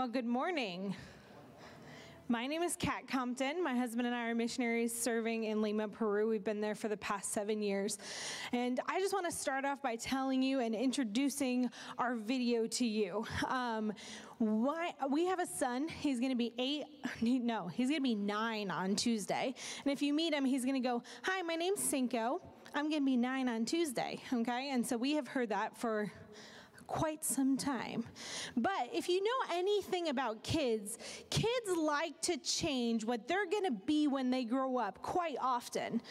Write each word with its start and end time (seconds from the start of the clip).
Well, 0.00 0.08
good 0.08 0.24
morning. 0.24 0.96
My 2.26 2.46
name 2.46 2.62
is 2.62 2.74
Kat 2.74 3.06
Compton. 3.06 3.62
My 3.62 3.76
husband 3.76 4.06
and 4.06 4.16
I 4.16 4.30
are 4.30 4.34
missionaries 4.34 4.98
serving 4.98 5.44
in 5.44 5.60
Lima, 5.60 5.88
Peru. 5.88 6.26
We've 6.26 6.42
been 6.42 6.62
there 6.62 6.74
for 6.74 6.88
the 6.88 6.96
past 6.96 7.34
seven 7.34 7.60
years. 7.60 7.98
And 8.52 8.80
I 8.88 8.98
just 8.98 9.12
want 9.12 9.26
to 9.26 9.30
start 9.30 9.66
off 9.66 9.82
by 9.82 9.96
telling 9.96 10.42
you 10.42 10.60
and 10.60 10.74
introducing 10.74 11.68
our 11.98 12.14
video 12.16 12.66
to 12.66 12.86
you. 12.86 13.26
Um, 13.46 13.92
why, 14.38 14.94
we 15.10 15.26
have 15.26 15.38
a 15.38 15.46
son. 15.46 15.86
He's 15.86 16.18
going 16.18 16.32
to 16.32 16.34
be 16.34 16.54
eight. 16.58 16.84
No, 17.20 17.68
he's 17.68 17.90
going 17.90 18.00
to 18.00 18.02
be 18.02 18.14
nine 18.14 18.70
on 18.70 18.96
Tuesday. 18.96 19.54
And 19.84 19.92
if 19.92 20.00
you 20.00 20.14
meet 20.14 20.32
him, 20.32 20.46
he's 20.46 20.64
going 20.64 20.82
to 20.82 20.88
go, 20.88 21.02
Hi, 21.24 21.42
my 21.42 21.56
name's 21.56 21.82
Cinco. 21.82 22.40
I'm 22.74 22.88
going 22.88 23.02
to 23.02 23.06
be 23.06 23.18
nine 23.18 23.50
on 23.50 23.66
Tuesday. 23.66 24.18
Okay. 24.32 24.70
And 24.70 24.86
so 24.86 24.96
we 24.96 25.12
have 25.16 25.28
heard 25.28 25.50
that 25.50 25.76
for 25.76 26.10
quite 26.90 27.24
some 27.24 27.56
time. 27.56 28.04
But 28.56 28.90
if 28.92 29.08
you 29.08 29.22
know 29.22 29.54
anything 29.54 30.08
about 30.08 30.42
kids, 30.42 30.98
kids 31.30 31.70
like 31.76 32.20
to 32.22 32.36
change 32.36 33.04
what 33.04 33.28
they're 33.28 33.46
going 33.46 33.64
to 33.64 33.78
be 33.86 34.08
when 34.08 34.28
they 34.30 34.44
grow 34.44 34.76
up 34.76 35.00
quite 35.00 35.36
often. 35.40 36.02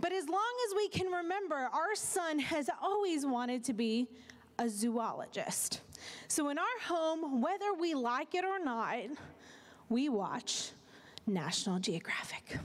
But 0.00 0.12
as 0.12 0.28
long 0.28 0.52
as 0.68 0.74
we 0.74 0.88
can 0.88 1.06
remember, 1.06 1.54
our 1.72 1.94
son 1.94 2.40
has 2.40 2.68
always 2.82 3.24
wanted 3.24 3.62
to 3.64 3.72
be 3.72 4.08
a 4.58 4.68
zoologist. 4.68 5.82
So 6.26 6.48
in 6.48 6.58
our 6.58 6.78
home, 6.82 7.40
whether 7.40 7.72
we 7.72 7.94
like 7.94 8.34
it 8.34 8.44
or 8.44 8.58
not, 8.58 8.98
we 9.88 10.08
watch 10.08 10.72
National 11.28 11.78
Geographic. 11.78 12.58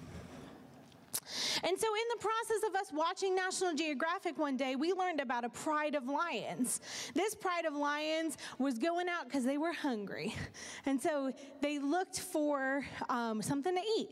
And 1.63 1.77
so, 1.77 1.87
in 1.87 2.03
the 2.09 2.19
process 2.19 2.69
of 2.69 2.75
us 2.75 2.91
watching 2.93 3.35
National 3.35 3.73
Geographic 3.73 4.37
one 4.37 4.57
day, 4.57 4.75
we 4.75 4.93
learned 4.93 5.19
about 5.19 5.43
a 5.43 5.49
pride 5.49 5.95
of 5.95 6.07
lions. 6.07 6.81
This 7.13 7.35
pride 7.35 7.65
of 7.65 7.75
lions 7.75 8.37
was 8.57 8.77
going 8.77 9.07
out 9.07 9.25
because 9.25 9.43
they 9.43 9.57
were 9.57 9.73
hungry. 9.73 10.35
And 10.85 11.01
so, 11.01 11.31
they 11.61 11.77
looked 11.77 12.19
for 12.19 12.85
um, 13.09 13.41
something 13.41 13.75
to 13.75 13.81
eat. 13.97 14.09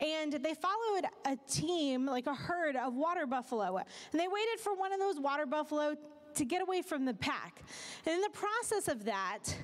And 0.00 0.32
they 0.32 0.54
followed 0.54 1.06
a 1.26 1.36
team, 1.50 2.06
like 2.06 2.26
a 2.26 2.34
herd 2.34 2.76
of 2.76 2.94
water 2.94 3.26
buffalo. 3.26 3.78
And 3.78 4.20
they 4.20 4.28
waited 4.28 4.60
for 4.60 4.74
one 4.74 4.92
of 4.92 5.00
those 5.00 5.18
water 5.18 5.46
buffalo 5.46 5.96
to 6.34 6.44
get 6.44 6.62
away 6.62 6.82
from 6.82 7.04
the 7.04 7.14
pack. 7.14 7.62
And 8.06 8.14
in 8.14 8.20
the 8.20 8.30
process 8.30 8.88
of 8.88 9.04
that, 9.04 9.54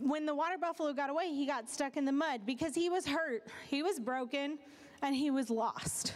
when 0.00 0.26
the 0.26 0.34
water 0.34 0.58
buffalo 0.58 0.92
got 0.92 1.10
away, 1.10 1.28
he 1.28 1.46
got 1.46 1.68
stuck 1.70 1.96
in 1.96 2.04
the 2.04 2.12
mud 2.12 2.42
because 2.44 2.74
he 2.74 2.90
was 2.90 3.06
hurt, 3.06 3.44
he 3.68 3.82
was 3.82 3.98
broken, 3.98 4.58
and 5.02 5.14
he 5.14 5.30
was 5.30 5.50
lost. 5.50 6.14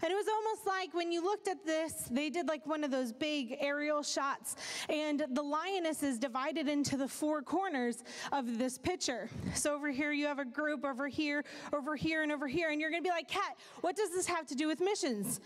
And 0.00 0.12
it 0.12 0.14
was 0.14 0.28
almost 0.28 0.66
like 0.66 0.94
when 0.94 1.10
you 1.10 1.24
looked 1.24 1.48
at 1.48 1.64
this, 1.66 1.92
they 2.10 2.30
did 2.30 2.46
like 2.46 2.64
one 2.66 2.84
of 2.84 2.90
those 2.90 3.12
big 3.12 3.56
aerial 3.58 4.02
shots, 4.02 4.54
and 4.88 5.26
the 5.30 5.42
lioness 5.42 6.02
is 6.02 6.18
divided 6.18 6.68
into 6.68 6.96
the 6.96 7.08
four 7.08 7.42
corners 7.42 8.04
of 8.30 8.58
this 8.58 8.78
picture. 8.78 9.28
So 9.54 9.74
over 9.74 9.90
here, 9.90 10.12
you 10.12 10.26
have 10.26 10.38
a 10.38 10.44
group, 10.44 10.84
over 10.84 11.08
here, 11.08 11.44
over 11.72 11.96
here, 11.96 12.22
and 12.22 12.30
over 12.30 12.46
here. 12.46 12.70
And 12.70 12.80
you're 12.80 12.90
going 12.90 13.02
to 13.02 13.08
be 13.08 13.12
like, 13.12 13.28
Kat, 13.28 13.56
what 13.80 13.96
does 13.96 14.10
this 14.10 14.26
have 14.26 14.46
to 14.46 14.54
do 14.54 14.68
with 14.68 14.80
missions? 14.80 15.40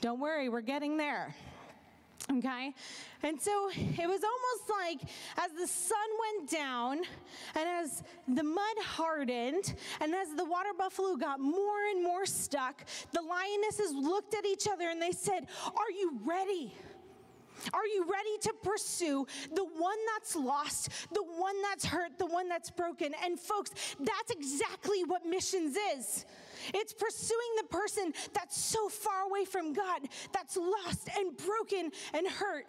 Don't 0.00 0.20
worry, 0.20 0.48
we're 0.48 0.60
getting 0.62 0.96
there. 0.96 1.34
Okay? 2.38 2.74
And 3.22 3.40
so 3.40 3.70
it 3.72 4.06
was 4.06 4.20
almost 4.22 4.70
like 4.70 5.10
as 5.38 5.50
the 5.52 5.66
sun 5.66 5.96
went 6.20 6.50
down 6.50 6.98
and 7.56 7.68
as 7.68 8.04
the 8.28 8.44
mud 8.44 8.76
hardened 8.80 9.74
and 10.00 10.14
as 10.14 10.34
the 10.34 10.44
water 10.44 10.70
buffalo 10.76 11.16
got 11.16 11.40
more 11.40 11.86
and 11.90 12.02
more 12.02 12.26
stuck, 12.26 12.84
the 13.12 13.22
lionesses 13.22 13.92
looked 13.92 14.34
at 14.34 14.44
each 14.44 14.68
other 14.68 14.88
and 14.88 15.00
they 15.02 15.10
said, 15.10 15.46
Are 15.66 15.90
you 15.90 16.20
ready? 16.24 16.72
Are 17.72 17.86
you 17.86 18.04
ready 18.04 18.38
to 18.42 18.52
pursue 18.62 19.26
the 19.54 19.64
one 19.64 19.98
that's 20.14 20.36
lost, 20.36 20.90
the 21.12 21.22
one 21.22 21.60
that's 21.62 21.84
hurt, 21.84 22.18
the 22.18 22.26
one 22.26 22.48
that's 22.48 22.70
broken? 22.70 23.12
And 23.24 23.38
folks, 23.38 23.70
that's 23.98 24.30
exactly 24.30 25.02
what 25.04 25.26
missions 25.26 25.76
is. 25.96 26.24
It's 26.74 26.92
pursuing 26.92 27.52
the 27.56 27.64
person 27.64 28.12
that's 28.32 28.56
so 28.56 28.88
far 28.88 29.22
away 29.28 29.44
from 29.44 29.72
God, 29.72 30.08
that's 30.32 30.56
lost 30.56 31.08
and 31.16 31.36
broken 31.36 31.90
and 32.14 32.26
hurt. 32.26 32.66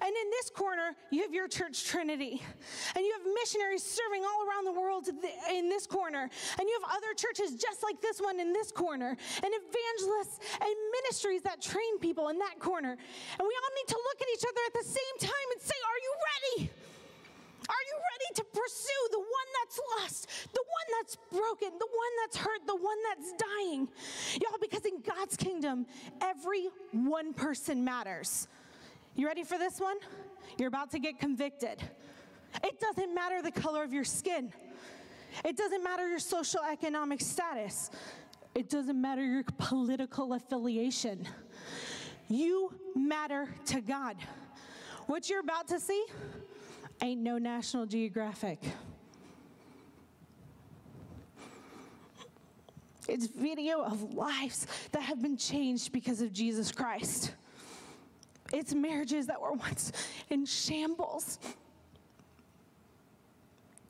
And 0.00 0.10
in 0.10 0.30
this 0.30 0.50
corner, 0.50 0.96
you 1.10 1.22
have 1.22 1.32
your 1.32 1.48
church 1.48 1.84
trinity. 1.84 2.42
And 2.94 3.04
you 3.04 3.12
have 3.12 3.22
missionaries 3.42 3.82
serving 3.82 4.22
all 4.24 4.46
around 4.46 4.64
the 4.64 4.78
world 4.78 5.08
in 5.50 5.68
this 5.68 5.86
corner. 5.86 6.22
And 6.58 6.68
you 6.68 6.78
have 6.82 6.90
other 6.96 7.14
churches 7.14 7.56
just 7.56 7.82
like 7.82 8.00
this 8.00 8.20
one 8.20 8.40
in 8.40 8.52
this 8.52 8.72
corner. 8.72 9.08
And 9.10 9.50
evangelists 9.50 10.40
and 10.60 10.74
ministries 11.02 11.42
that 11.42 11.60
train 11.60 11.98
people 12.00 12.28
in 12.28 12.38
that 12.38 12.58
corner. 12.58 12.90
And 12.90 13.44
we 13.46 13.54
all 13.54 13.72
need 13.76 13.88
to 13.88 13.98
look 13.98 14.20
at 14.20 14.28
each 14.34 14.44
other 14.44 14.62
at 14.66 14.74
the 14.74 14.88
same 14.88 15.16
time 15.20 15.48
and 15.52 15.60
say, 15.62 15.78
Are 15.78 16.00
you 16.02 16.12
ready? 16.30 16.79
Are 17.70 17.84
you 17.86 17.96
ready 18.12 18.34
to 18.34 18.44
pursue 18.44 19.08
the 19.12 19.18
one 19.18 19.48
that's 19.62 19.80
lost, 19.96 20.28
the 20.52 20.64
one 20.66 20.98
that's 20.98 21.16
broken, 21.30 21.78
the 21.78 21.86
one 21.86 22.12
that's 22.22 22.36
hurt, 22.36 22.66
the 22.66 22.74
one 22.74 22.96
that's 23.08 23.32
dying? 23.32 23.88
Y'all, 24.42 24.58
because 24.60 24.84
in 24.84 25.00
God's 25.02 25.36
kingdom, 25.36 25.86
every 26.20 26.68
one 26.90 27.32
person 27.32 27.84
matters. 27.84 28.48
You 29.14 29.28
ready 29.28 29.44
for 29.44 29.56
this 29.56 29.78
one? 29.78 29.98
You're 30.58 30.68
about 30.68 30.90
to 30.90 30.98
get 30.98 31.20
convicted. 31.20 31.80
It 32.64 32.80
doesn't 32.80 33.14
matter 33.14 33.40
the 33.40 33.52
color 33.52 33.84
of 33.84 33.92
your 33.92 34.04
skin. 34.04 34.52
It 35.44 35.56
doesn't 35.56 35.84
matter 35.84 36.08
your 36.08 36.18
social 36.18 36.62
economic 36.68 37.20
status. 37.20 37.90
It 38.56 38.68
doesn't 38.68 39.00
matter 39.00 39.24
your 39.24 39.44
political 39.58 40.32
affiliation. 40.32 41.28
You 42.28 42.72
matter 42.96 43.48
to 43.66 43.80
God. 43.80 44.16
What 45.06 45.30
you're 45.30 45.40
about 45.40 45.68
to 45.68 45.78
see 45.78 46.04
ain't 47.02 47.20
no 47.20 47.38
National 47.38 47.86
Geographic. 47.86 48.58
It's 53.08 53.26
video 53.26 53.82
of 53.82 54.14
lives 54.14 54.66
that 54.92 55.02
have 55.02 55.20
been 55.20 55.36
changed 55.36 55.92
because 55.92 56.20
of 56.20 56.32
Jesus 56.32 56.70
Christ. 56.70 57.34
It's 58.52 58.74
marriages 58.74 59.26
that 59.26 59.40
were 59.40 59.52
once 59.52 59.92
in 60.28 60.44
shambles. 60.44 61.38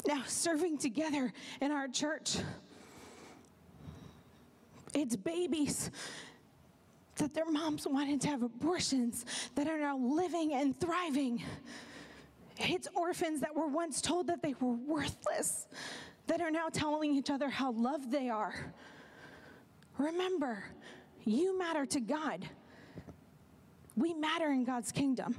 Now 0.07 0.23
serving 0.27 0.79
together 0.79 1.33
in 1.61 1.71
our 1.71 1.89
church. 1.89 2.39
It's 4.95 5.17
babies 5.17 5.91
that 7.17 7.35
their 7.35 7.51
moms 7.51 7.87
wanted 7.87 8.23
to 8.23 8.29
have 8.29 8.43
abortions 8.43 9.27
that 9.55 9.69
are 9.69 9.79
now 9.79 9.99
living 9.99 10.55
and 10.55 10.79
thriving. 10.79 11.43
It's 12.61 12.89
orphans 12.95 13.41
that 13.41 13.55
were 13.57 13.67
once 13.67 14.03
told 14.03 14.27
that 14.27 14.43
they 14.43 14.55
were 14.61 14.75
worthless, 14.75 15.67
that 16.27 16.41
are 16.41 16.51
now 16.51 16.69
telling 16.69 17.15
each 17.15 17.31
other 17.31 17.49
how 17.49 17.73
loved 17.73 18.11
they 18.11 18.29
are. 18.29 18.55
Remember, 19.99 20.63
you 21.25 21.59
matter 21.59 21.87
to 21.87 22.01
God. 22.01 22.47
We 23.97 24.15
matter 24.15 24.51
in 24.51 24.65
God's 24.65 24.93
kingdom. 24.93 25.35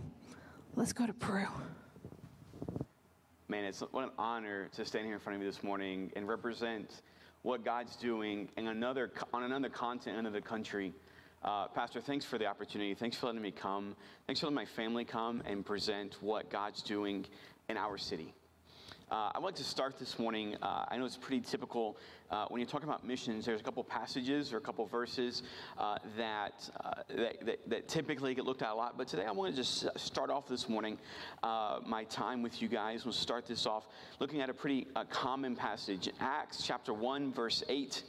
Let's 0.76 0.94
go 0.94 1.06
to 1.06 1.14
Peru. 1.14 1.48
Man, 3.48 3.66
it's 3.66 3.81
what 3.81 4.04
an 4.04 4.12
honor 4.18 4.70
to 4.74 4.86
stand 4.86 5.06
here 5.06 5.14
in 5.14 5.20
front 5.20 5.36
of 5.36 5.44
you 5.44 5.52
this 5.52 5.64
morning 5.64 6.12
and 6.16 6.28
represent 6.28 7.02
what 7.44 7.64
God's 7.64 7.96
doing 7.96 8.50
in 8.58 8.68
another, 8.68 9.12
on 9.34 9.44
another 9.44 9.70
continent, 9.70 10.20
another 10.20 10.42
country. 10.42 10.94
Uh, 11.44 11.68
Pastor, 11.68 12.00
thanks 12.00 12.24
for 12.24 12.38
the 12.38 12.46
opportunity. 12.46 12.94
Thanks 12.94 13.18
for 13.18 13.25
letting 13.25 13.41
me 13.41 13.50
come. 13.50 13.96
Thanks 14.28 14.40
for 14.40 14.46
letting 14.46 14.56
my 14.56 14.66
family 14.66 15.03
come 15.03 15.41
and 15.46 15.66
present 15.66 16.18
what 16.22 16.52
God's 16.52 16.84
doing 16.84 17.25
in 17.68 17.78
our 17.78 17.97
city. 17.97 18.35
Uh, 19.09 19.31
I'd 19.34 19.41
like 19.41 19.56
to 19.56 19.63
start 19.63 19.97
this 19.97 20.19
morning. 20.19 20.56
Uh, 20.62 20.85
I 20.88 20.97
know 20.97 21.06
it's 21.06 21.18
pretty 21.18 21.41
typical 21.41 21.97
uh, 22.30 22.46
when 22.50 22.62
you're 22.62 22.69
talking 22.69 22.88
about 22.88 23.06
missions. 23.06 23.46
There's 23.46 23.59
a 23.59 23.63
couple 23.63 23.84
passages 23.84 24.53
or 24.53 24.57
a 24.57 24.62
couple 24.62 24.85
verses 24.85 25.41
uh, 25.80 25.97
that, 26.16 26.69
uh, 26.80 26.91
that, 27.09 27.46
that, 27.46 27.69
that, 27.69 27.88
typically 27.88 28.35
get 28.35 28.46
looked 28.46 28.62
at 28.62 28.69
a 28.69 28.75
lot. 28.75 28.96
But 28.96 29.07
today 29.07 29.25
I 29.25 29.31
want 29.31 29.51
to 29.51 29.57
just 29.57 29.88
start 30.00 30.30
off 30.30 30.47
this 30.47 30.69
morning 30.69 31.00
my 31.41 32.06
time 32.09 32.44
with 32.44 32.62
you 32.62 32.68
guys. 32.68 33.03
We'll 33.03 33.13
start 33.13 33.47
this 33.47 33.66
off 33.66 33.88
looking 34.19 34.41
at 34.41 34.50
a 34.51 34.53
pretty 34.53 34.88
common 35.09 35.56
passage, 35.56 36.07
Acts 36.19 36.63
chapter 36.63 36.94
one, 36.94 37.33
verse 37.33 37.63
eight. 37.68 38.04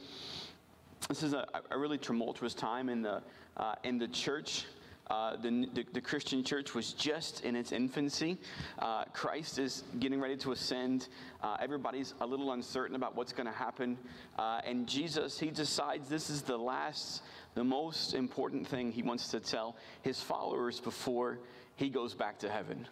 This 1.09 1.21
is 1.21 1.33
a, 1.33 1.45
a 1.69 1.77
really 1.77 1.97
tumultuous 1.97 2.53
time 2.53 2.87
in 2.87 3.01
the, 3.01 3.21
uh, 3.57 3.75
in 3.83 3.97
the 3.97 4.07
church. 4.07 4.65
Uh, 5.07 5.35
the, 5.35 5.67
the, 5.73 5.85
the, 5.91 6.01
Christian 6.01 6.45
church 6.45 6.73
was 6.73 6.93
just 6.93 7.43
in 7.43 7.57
its 7.57 7.73
infancy. 7.73 8.37
Uh, 8.79 9.03
Christ 9.11 9.59
is 9.59 9.83
getting 9.99 10.21
ready 10.21 10.37
to 10.37 10.53
ascend. 10.53 11.09
Uh, 11.41 11.57
everybody's 11.59 12.13
a 12.21 12.25
little 12.25 12.53
uncertain 12.53 12.95
about 12.95 13.15
what's 13.15 13.33
going 13.33 13.45
to 13.45 13.51
happen. 13.51 13.97
Uh, 14.39 14.61
and 14.65 14.87
Jesus, 14.87 15.37
he 15.37 15.51
decides 15.51 16.07
this 16.07 16.29
is 16.29 16.41
the 16.41 16.57
last, 16.57 17.21
the 17.53 17.65
most 17.65 18.13
important 18.13 18.65
thing 18.65 18.91
he 18.91 19.03
wants 19.03 19.27
to 19.29 19.41
tell 19.41 19.75
his 20.03 20.21
followers 20.21 20.79
before 20.79 21.39
he 21.75 21.89
goes 21.89 22.13
back 22.13 22.39
to 22.39 22.49
heaven. 22.49 22.87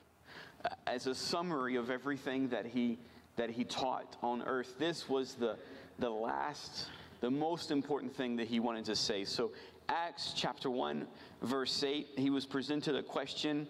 Uh, 0.65 0.69
as 0.85 1.07
a 1.07 1.15
summary 1.15 1.77
of 1.77 1.89
everything 1.89 2.49
that 2.49 2.65
he, 2.65 2.99
that 3.37 3.49
he 3.49 3.63
taught 3.63 4.17
on 4.21 4.41
earth, 4.41 4.75
this 4.77 5.07
was 5.07 5.35
the, 5.35 5.55
the 5.97 6.09
last 6.09 6.89
the 7.21 7.31
most 7.31 7.71
important 7.71 8.13
thing 8.13 8.35
that 8.35 8.47
he 8.47 8.59
wanted 8.59 8.83
to 8.85 8.95
say. 8.95 9.23
So, 9.23 9.51
Acts 9.87 10.33
chapter 10.35 10.69
1, 10.69 11.07
verse 11.43 11.83
8, 11.83 12.07
he 12.17 12.29
was 12.29 12.45
presented 12.45 12.95
a 12.95 13.03
question. 13.03 13.67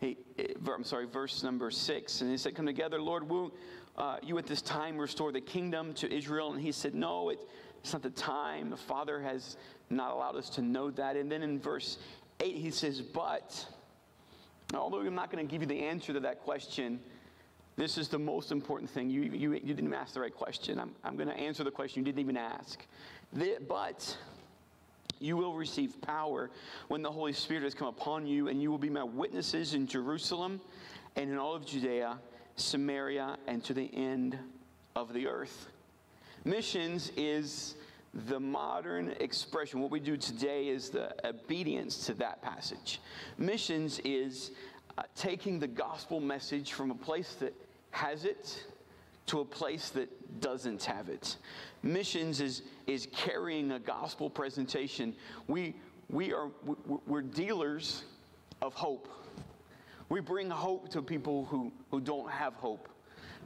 He, 0.00 0.16
I'm 0.66 0.84
sorry, 0.84 1.06
verse 1.06 1.42
number 1.42 1.70
6. 1.70 2.20
And 2.20 2.30
he 2.30 2.36
said, 2.36 2.54
Come 2.54 2.66
together, 2.66 3.00
Lord, 3.00 3.24
uh, 3.96 4.18
you 4.22 4.38
at 4.38 4.46
this 4.46 4.62
time 4.62 4.98
restore 4.98 5.32
the 5.32 5.40
kingdom 5.40 5.92
to 5.94 6.12
Israel? 6.12 6.52
And 6.52 6.60
he 6.60 6.70
said, 6.70 6.94
No, 6.94 7.30
it, 7.30 7.38
it's 7.80 7.92
not 7.92 8.02
the 8.02 8.10
time. 8.10 8.70
The 8.70 8.76
Father 8.76 9.20
has 9.20 9.56
not 9.90 10.12
allowed 10.12 10.36
us 10.36 10.48
to 10.50 10.62
know 10.62 10.90
that. 10.92 11.16
And 11.16 11.30
then 11.30 11.42
in 11.42 11.58
verse 11.58 11.98
8, 12.40 12.56
he 12.56 12.70
says, 12.70 13.00
But, 13.00 13.66
although 14.72 15.00
I'm 15.00 15.14
not 15.14 15.32
going 15.32 15.44
to 15.46 15.50
give 15.50 15.62
you 15.62 15.68
the 15.68 15.82
answer 15.82 16.12
to 16.12 16.20
that 16.20 16.42
question, 16.42 17.00
this 17.76 17.98
is 17.98 18.08
the 18.08 18.18
most 18.18 18.52
important 18.52 18.90
thing. 18.90 19.10
You, 19.10 19.22
you, 19.22 19.52
you 19.52 19.74
didn't 19.74 19.92
ask 19.92 20.14
the 20.14 20.20
right 20.20 20.34
question. 20.34 20.78
I'm, 20.78 20.94
I'm 21.02 21.16
going 21.16 21.28
to 21.28 21.36
answer 21.36 21.64
the 21.64 21.70
question 21.70 22.00
you 22.00 22.04
didn't 22.04 22.20
even 22.20 22.36
ask. 22.36 22.84
The, 23.32 23.58
but, 23.68 24.16
you 25.20 25.36
will 25.36 25.54
receive 25.54 26.00
power 26.02 26.50
when 26.88 27.02
the 27.02 27.10
Holy 27.10 27.32
Spirit 27.32 27.64
has 27.64 27.74
come 27.74 27.88
upon 27.88 28.26
you, 28.26 28.48
and 28.48 28.62
you 28.62 28.70
will 28.70 28.78
be 28.78 28.90
my 28.90 29.02
witnesses 29.02 29.74
in 29.74 29.86
Jerusalem 29.86 30.60
and 31.16 31.30
in 31.30 31.38
all 31.38 31.54
of 31.54 31.64
Judea, 31.64 32.18
Samaria, 32.56 33.38
and 33.46 33.62
to 33.64 33.74
the 33.74 33.90
end 33.94 34.38
of 34.94 35.12
the 35.12 35.26
earth. 35.26 35.68
Missions 36.44 37.10
is 37.16 37.74
the 38.28 38.38
modern 38.38 39.14
expression. 39.18 39.80
What 39.80 39.90
we 39.90 39.98
do 39.98 40.16
today 40.16 40.68
is 40.68 40.90
the 40.90 41.14
obedience 41.26 42.06
to 42.06 42.14
that 42.14 42.42
passage. 42.42 43.00
Missions 43.38 44.00
is 44.04 44.52
uh, 44.96 45.02
taking 45.16 45.58
the 45.58 45.66
gospel 45.66 46.20
message 46.20 46.72
from 46.72 46.90
a 46.90 46.94
place 46.94 47.34
that 47.40 47.54
has 47.94 48.24
it 48.24 48.64
to 49.26 49.40
a 49.40 49.44
place 49.44 49.90
that 49.90 50.40
doesn't 50.40 50.82
have 50.82 51.08
it. 51.08 51.36
Missions 51.82 52.40
is, 52.40 52.62
is 52.88 53.06
carrying 53.12 53.70
a 53.70 53.78
gospel 53.78 54.28
presentation. 54.28 55.14
We, 55.46 55.76
we 56.10 56.32
are, 56.32 56.50
we're 57.06 57.22
dealers 57.22 58.02
of 58.60 58.74
hope. 58.74 59.08
We 60.08 60.20
bring 60.20 60.50
hope 60.50 60.90
to 60.90 61.02
people 61.02 61.46
who, 61.46 61.72
who 61.90 62.00
don't 62.00 62.30
have 62.30 62.54
hope. 62.54 62.88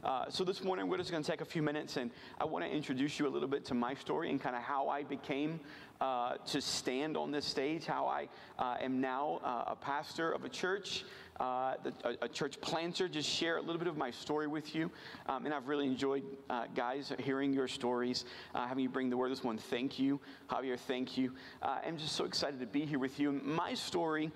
Uh, 0.03 0.25
so 0.29 0.43
this 0.43 0.63
morning 0.63 0.87
we're 0.87 0.97
just 0.97 1.11
going 1.11 1.21
to 1.21 1.29
take 1.29 1.41
a 1.41 1.45
few 1.45 1.61
minutes 1.61 1.97
and 1.97 2.09
I 2.39 2.45
want 2.45 2.65
to 2.65 2.71
introduce 2.71 3.19
you 3.19 3.27
a 3.27 3.29
little 3.29 3.49
bit 3.49 3.65
to 3.65 3.73
my 3.73 3.93
story 3.93 4.29
and 4.29 4.41
kind 4.41 4.55
of 4.55 4.61
how 4.63 4.87
I 4.87 5.03
became 5.03 5.59
uh, 5.99 6.35
to 6.47 6.61
stand 6.61 7.17
on 7.17 7.31
this 7.31 7.45
stage, 7.45 7.85
how 7.85 8.07
I 8.07 8.29
uh, 8.57 8.77
am 8.81 9.01
now 9.01 9.41
uh, 9.43 9.71
a 9.71 9.75
pastor 9.75 10.31
of 10.31 10.45
a 10.45 10.49
church, 10.49 11.03
uh, 11.39 11.75
a, 12.03 12.15
a, 12.23 12.27
church 12.27 12.59
planter. 12.61 13.07
Just 13.07 13.29
share 13.29 13.57
a 13.57 13.61
little 13.61 13.77
bit 13.77 13.87
of 13.87 13.97
my 13.97 14.11
story 14.11 14.47
with 14.47 14.75
you. 14.75 14.91
Um, 15.27 15.45
and 15.45 15.53
I've 15.53 15.67
really 15.67 15.85
enjoyed, 15.85 16.23
uh, 16.49 16.65
guys, 16.75 17.13
hearing 17.19 17.53
your 17.53 17.67
stories, 17.67 18.25
having 18.53 18.83
you 18.83 18.89
bring 18.89 19.09
the 19.09 19.17
word 19.17 19.31
this 19.31 19.43
one. 19.43 19.57
Thank 19.57 19.99
you. 19.99 20.19
Javier, 20.49 20.77
thank 20.77 21.17
you. 21.17 21.33
I'm 21.61 21.97
just 21.97 22.15
so 22.15 22.25
excited 22.25 22.59
to 22.59 22.65
be 22.65 22.85
here 22.85 22.99
with 22.99 23.19
you. 23.19 23.31
My 23.31 23.73
story 23.73 24.31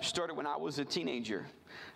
started 0.00 0.34
when 0.34 0.46
I 0.46 0.56
was 0.56 0.78
a 0.78 0.84
teenager. 0.84 1.46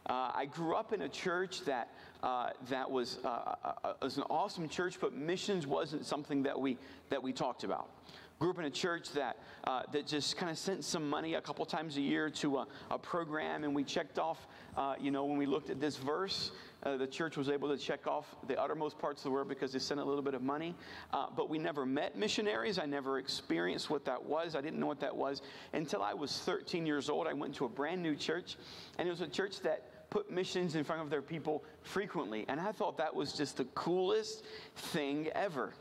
I 0.06 0.46
grew 0.46 0.74
up 0.74 0.92
in 0.92 1.02
a 1.02 1.08
church 1.08 1.64
that 1.64 1.90
uh, 2.26 2.50
that 2.68 2.90
was, 2.90 3.18
uh, 3.24 3.28
uh, 3.28 3.72
uh, 3.84 3.92
was 4.02 4.16
an 4.16 4.24
awesome 4.24 4.68
church, 4.68 4.98
but 5.00 5.14
missions 5.14 5.64
wasn't 5.64 6.04
something 6.04 6.42
that 6.42 6.58
we, 6.58 6.76
that 7.08 7.22
we 7.22 7.32
talked 7.32 7.62
about. 7.62 7.88
Grew 8.38 8.50
up 8.50 8.58
in 8.58 8.66
a 8.66 8.70
church 8.70 9.12
that, 9.12 9.38
uh, 9.64 9.82
that 9.92 10.06
just 10.06 10.36
kind 10.36 10.50
of 10.50 10.58
sent 10.58 10.84
some 10.84 11.08
money 11.08 11.34
a 11.34 11.40
couple 11.40 11.64
times 11.64 11.96
a 11.96 12.02
year 12.02 12.28
to 12.28 12.58
a, 12.58 12.66
a 12.90 12.98
program, 12.98 13.64
and 13.64 13.74
we 13.74 13.82
checked 13.82 14.18
off, 14.18 14.46
uh, 14.76 14.94
you 15.00 15.10
know, 15.10 15.24
when 15.24 15.38
we 15.38 15.46
looked 15.46 15.70
at 15.70 15.80
this 15.80 15.96
verse, 15.96 16.50
the 16.98 17.06
church 17.06 17.36
was 17.36 17.48
able 17.48 17.68
to 17.68 17.76
check 17.76 18.06
off 18.06 18.36
the 18.46 18.60
uttermost 18.60 18.96
parts 18.98 19.20
of 19.20 19.24
the 19.24 19.30
world 19.30 19.48
because 19.48 19.72
they 19.72 19.78
sent 19.78 19.98
a 19.98 20.04
little 20.04 20.22
bit 20.22 20.34
of 20.34 20.42
money. 20.42 20.74
but 21.36 21.48
we 21.48 21.58
never 21.58 21.84
met 21.84 22.16
missionaries. 22.16 22.78
I 22.78 22.86
never 22.86 23.18
experienced 23.18 23.90
what 23.90 24.04
that 24.04 24.22
was. 24.22 24.54
I 24.54 24.60
didn't 24.60 24.78
know 24.78 24.86
what 24.86 25.00
that 25.00 25.16
was 25.16 25.42
until 25.72 26.02
I 26.02 26.14
was 26.14 26.38
13 26.40 26.86
years 26.86 27.08
old. 27.08 27.26
I 27.26 27.32
went 27.32 27.54
to 27.56 27.64
a 27.64 27.68
brand 27.68 28.02
new 28.02 28.14
church, 28.14 28.56
and 28.98 29.08
it 29.08 29.10
was 29.10 29.20
a 29.20 29.26
church 29.26 29.60
that 29.62 30.10
put 30.10 30.30
missions 30.30 30.76
in 30.76 30.84
front 30.84 31.02
of 31.02 31.10
their 31.10 31.22
people 31.22 31.64
frequently. 31.82 32.44
And 32.48 32.60
I 32.60 32.72
thought 32.72 32.96
that 32.98 33.14
was 33.14 33.32
just 33.32 33.56
the 33.56 33.64
coolest 33.66 34.44
thing 34.76 35.28
ever. 35.34 35.74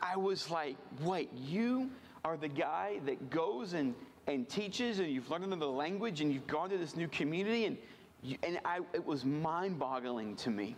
I 0.00 0.16
was 0.16 0.50
like, 0.50 0.76
wait, 1.00 1.30
you 1.34 1.90
are 2.24 2.36
the 2.36 2.48
guy 2.48 3.00
that 3.06 3.30
goes 3.30 3.72
and, 3.72 3.94
and 4.26 4.48
teaches, 4.48 4.98
and 4.98 5.08
you've 5.08 5.30
learned 5.30 5.44
another 5.44 5.66
language, 5.66 6.20
and 6.20 6.32
you've 6.32 6.46
gone 6.46 6.70
to 6.70 6.78
this 6.78 6.96
new 6.96 7.08
community, 7.08 7.66
and, 7.66 7.76
you, 8.22 8.36
and 8.42 8.60
I, 8.64 8.80
it 8.92 9.04
was 9.04 9.24
mind 9.24 9.78
boggling 9.78 10.36
to 10.36 10.50
me. 10.50 10.76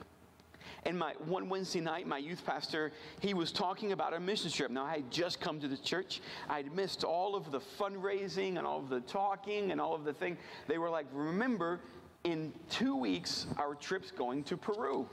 And 0.86 0.98
my 0.98 1.14
one 1.26 1.48
Wednesday 1.48 1.80
night, 1.80 2.06
my 2.06 2.18
youth 2.18 2.44
pastor, 2.44 2.92
he 3.20 3.34
was 3.34 3.52
talking 3.52 3.92
about 3.92 4.14
a 4.14 4.20
mission 4.20 4.50
trip. 4.50 4.70
Now, 4.70 4.84
I 4.84 4.96
had 4.96 5.10
just 5.10 5.40
come 5.40 5.60
to 5.60 5.68
the 5.68 5.76
church. 5.76 6.20
I'd 6.48 6.74
missed 6.74 7.04
all 7.04 7.34
of 7.34 7.50
the 7.50 7.60
fundraising 7.60 8.58
and 8.58 8.66
all 8.66 8.78
of 8.78 8.88
the 8.88 9.00
talking 9.00 9.72
and 9.72 9.80
all 9.80 9.94
of 9.94 10.04
the 10.04 10.12
thing. 10.12 10.36
They 10.68 10.78
were 10.78 10.90
like, 10.90 11.06
remember, 11.12 11.80
in 12.24 12.52
two 12.70 12.96
weeks, 12.96 13.46
our 13.58 13.74
trip's 13.74 14.10
going 14.10 14.44
to 14.44 14.56
Peru. 14.56 15.06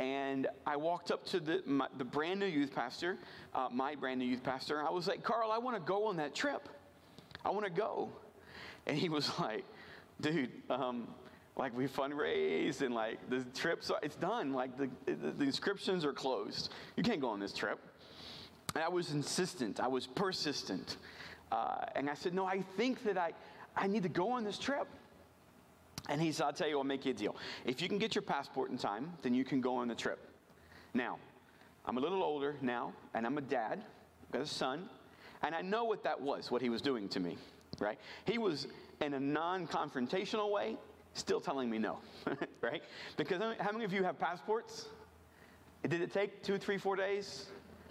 And 0.00 0.48
I 0.66 0.76
walked 0.76 1.10
up 1.10 1.26
to 1.26 1.40
the, 1.40 1.62
my, 1.66 1.86
the 1.98 2.04
brand 2.04 2.40
new 2.40 2.46
youth 2.46 2.74
pastor, 2.74 3.18
uh, 3.54 3.68
my 3.70 3.94
brand 3.94 4.18
new 4.18 4.24
youth 4.24 4.42
pastor. 4.42 4.82
I 4.82 4.88
was 4.88 5.06
like, 5.06 5.22
Carl, 5.22 5.52
I 5.52 5.58
want 5.58 5.76
to 5.76 5.82
go 5.82 6.06
on 6.06 6.16
that 6.16 6.34
trip. 6.34 6.70
I 7.44 7.50
want 7.50 7.66
to 7.66 7.70
go. 7.70 8.08
And 8.86 8.96
he 8.96 9.10
was 9.10 9.30
like, 9.38 9.62
dude, 10.22 10.50
um, 10.70 11.06
like 11.54 11.76
we 11.76 11.86
fundraised 11.86 12.80
and 12.80 12.94
like 12.94 13.18
the 13.28 13.44
trip's 13.54 13.90
are, 13.90 13.98
it's 14.02 14.16
done. 14.16 14.54
Like 14.54 14.78
the, 14.78 14.88
the, 15.04 15.32
the 15.32 15.44
inscriptions 15.44 16.06
are 16.06 16.14
closed. 16.14 16.72
You 16.96 17.02
can't 17.02 17.20
go 17.20 17.28
on 17.28 17.38
this 17.38 17.52
trip. 17.52 17.78
And 18.74 18.82
I 18.82 18.88
was 18.88 19.10
insistent. 19.10 19.80
I 19.80 19.88
was 19.88 20.06
persistent. 20.06 20.96
Uh, 21.52 21.84
and 21.94 22.08
I 22.08 22.14
said, 22.14 22.32
no, 22.32 22.46
I 22.46 22.62
think 22.78 23.02
that 23.04 23.18
I, 23.18 23.32
I 23.76 23.86
need 23.86 24.04
to 24.04 24.08
go 24.08 24.30
on 24.30 24.44
this 24.44 24.58
trip. 24.58 24.88
And 26.10 26.20
he 26.20 26.32
said, 26.32 26.46
I'll 26.46 26.52
tell 26.52 26.68
you, 26.68 26.76
I'll 26.76 26.84
make 26.84 27.04
you 27.04 27.12
a 27.12 27.14
deal. 27.14 27.36
If 27.64 27.80
you 27.80 27.88
can 27.88 27.96
get 27.96 28.16
your 28.16 28.22
passport 28.22 28.70
in 28.70 28.76
time, 28.76 29.12
then 29.22 29.32
you 29.32 29.44
can 29.44 29.60
go 29.60 29.76
on 29.76 29.86
the 29.86 29.94
trip. 29.94 30.18
Now, 30.92 31.18
I'm 31.86 31.96
a 31.98 32.00
little 32.00 32.24
older 32.24 32.56
now, 32.60 32.92
and 33.14 33.24
I'm 33.24 33.38
a 33.38 33.40
dad, 33.40 33.84
I've 34.24 34.32
got 34.32 34.42
a 34.42 34.46
son, 34.46 34.88
and 35.42 35.54
I 35.54 35.62
know 35.62 35.84
what 35.84 36.02
that 36.02 36.20
was, 36.20 36.50
what 36.50 36.62
he 36.62 36.68
was 36.68 36.82
doing 36.82 37.08
to 37.10 37.20
me, 37.20 37.38
right? 37.78 37.96
He 38.24 38.38
was, 38.38 38.66
in 39.00 39.14
a 39.14 39.20
non 39.20 39.68
confrontational 39.68 40.50
way, 40.50 40.76
still 41.14 41.40
telling 41.40 41.70
me 41.70 41.78
no, 41.78 42.00
right? 42.60 42.82
Because 43.16 43.40
how 43.60 43.70
many 43.70 43.84
of 43.84 43.92
you 43.92 44.02
have 44.02 44.18
passports? 44.18 44.88
Did 45.88 46.00
it 46.02 46.12
take 46.12 46.42
two, 46.42 46.58
three, 46.58 46.76
four 46.76 46.96
days? 46.96 47.46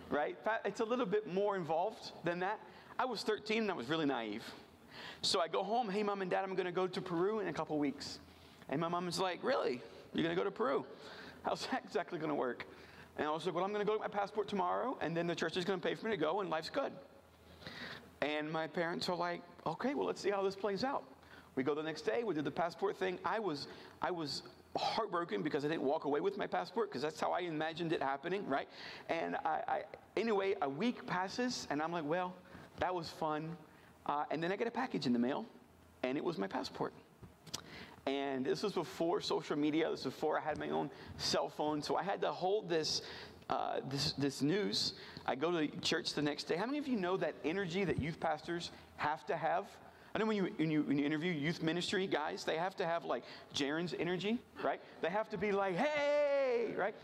Right? 0.10 0.38
It's 0.66 0.82
a 0.82 0.86
little 0.86 1.06
bit 1.06 1.32
more 1.32 1.56
involved 1.56 2.12
than 2.26 2.40
that. 2.40 2.60
I 2.98 3.06
was 3.06 3.24
13 3.24 3.62
and 3.62 3.72
I 3.72 3.76
was 3.76 3.88
really 3.88 4.06
naive. 4.06 4.44
So 5.22 5.42
I 5.42 5.50
go 5.50 5.64
home, 5.64 5.90
hey, 5.90 6.02
mom 6.02 6.22
and 6.22 6.32
dad, 6.32 6.44
I'm 6.46 6.56
going 6.56 6.66
to 6.66 6.72
go 6.72 6.88
to 6.88 7.02
Peru 7.02 7.40
in 7.40 7.50
a 7.50 7.54
couple 7.54 7.78
weeks. 7.78 8.20
And 8.70 8.80
my 8.80 8.88
mom 8.88 9.08
is 9.08 9.20
like, 9.20 9.44
really? 9.44 9.82
You're 10.14 10.24
going 10.24 10.36
to 10.36 10.42
go 10.42 10.46
to 10.46 10.52
Peru? 10.52 10.86
How's 11.44 11.66
that 11.68 11.84
exactly 11.86 12.18
going 12.20 12.30
to 12.30 12.36
work? 12.36 12.66
And 13.18 13.28
I 13.28 13.32
was 13.32 13.46
like, 13.46 13.54
well, 13.54 13.66
I'm 13.66 13.74
going 13.74 13.86
to 13.86 13.92
go 13.92 13.98
get 13.98 14.02
my 14.02 14.18
passport 14.20 14.48
tomorrow, 14.48 14.98
and 15.02 15.16
then 15.16 15.28
the 15.28 15.36
church 15.36 15.58
is 15.58 15.66
going 15.66 15.80
to 15.80 15.86
pay 15.86 15.94
for 15.94 16.06
me 16.06 16.12
to 16.12 16.18
go, 16.18 16.40
and 16.40 16.50
life's 16.50 16.70
good. 16.70 16.94
And 18.22 18.50
my 18.50 18.66
parents 18.66 19.10
are 19.10 19.16
like, 19.16 19.42
okay, 19.66 19.94
well, 19.94 20.08
let's 20.08 20.22
see 20.22 20.30
how 20.30 20.42
this 20.42 20.56
plays 20.56 20.86
out. 20.86 21.04
We 21.56 21.64
go 21.64 21.76
the 21.76 21.84
next 21.84 22.04
day, 22.04 22.24
we 22.24 22.34
did 22.34 22.46
the 22.46 22.52
passport 22.52 22.96
thing. 22.96 23.20
I 23.26 23.40
was, 23.40 23.68
I 24.02 24.12
was 24.12 24.44
heartbroken 24.78 25.42
because 25.42 25.66
I 25.66 25.68
didn't 25.68 25.84
walk 25.84 26.06
away 26.06 26.22
with 26.22 26.38
my 26.38 26.48
passport 26.48 26.90
because 26.90 27.02
that's 27.02 27.20
how 27.20 27.34
I 27.34 27.42
imagined 27.42 27.92
it 27.92 28.02
happening, 28.02 28.48
right? 28.48 28.70
And 29.10 29.36
I, 29.44 29.62
I, 29.68 29.82
anyway, 30.16 30.56
a 30.62 30.70
week 30.70 31.06
passes, 31.06 31.68
and 31.70 31.82
I'm 31.82 31.92
like, 31.92 32.06
well, 32.06 32.34
that 32.80 32.96
was 32.96 33.10
fun. 33.10 33.58
Uh, 34.10 34.26
and 34.32 34.42
then 34.42 34.52
I 34.52 34.56
get 34.56 34.68
a 34.68 34.72
package 34.72 35.06
in 35.06 35.14
the 35.14 35.20
mail, 35.20 35.46
and 36.02 36.18
it 36.18 36.24
was 36.24 36.40
my 36.40 36.48
passport. 36.48 36.94
And 38.08 38.44
this 38.44 38.64
was 38.64 38.74
before 38.74 39.22
social 39.22 39.56
media. 39.56 39.88
This 39.92 40.04
was 40.04 40.14
before 40.16 40.40
I 40.40 40.42
had 40.42 40.58
my 40.58 40.70
own 40.70 40.90
cell 41.18 41.48
phone. 41.48 41.84
So 41.84 41.96
I 41.96 42.02
had 42.02 42.20
to 42.22 42.32
hold 42.32 42.68
this, 42.70 43.04
uh, 43.52 43.82
this, 43.88 44.14
this 44.14 44.42
news. 44.42 44.94
I 45.28 45.36
go 45.36 45.52
to 45.52 45.68
church 45.82 46.16
the 46.16 46.24
next 46.24 46.46
day. 46.46 46.56
How 46.56 46.66
many 46.66 46.80
of 46.80 46.88
you 46.88 46.96
know 46.96 47.18
that 47.18 47.36
energy 47.46 47.84
that 47.84 48.02
youth 48.02 48.20
pastors 48.20 48.72
have 48.98 49.28
to 49.28 49.38
have? 49.38 49.66
I 50.16 50.18
know 50.18 50.26
when 50.26 50.38
you, 50.38 50.50
when 50.58 50.72
you, 50.72 50.82
when 50.82 50.98
you 50.98 51.06
interview 51.06 51.32
youth 51.32 51.62
ministry 51.62 52.08
guys, 52.08 52.44
they 52.44 52.58
have 52.58 52.76
to 52.78 52.88
have 52.88 53.06
like 53.06 53.24
Jaron's 53.54 53.94
energy, 54.00 54.40
right? 54.64 54.82
They 55.02 55.10
have 55.10 55.30
to 55.30 55.38
be 55.38 55.52
like, 55.52 55.76
hey, 55.76 56.74
right? 56.76 56.96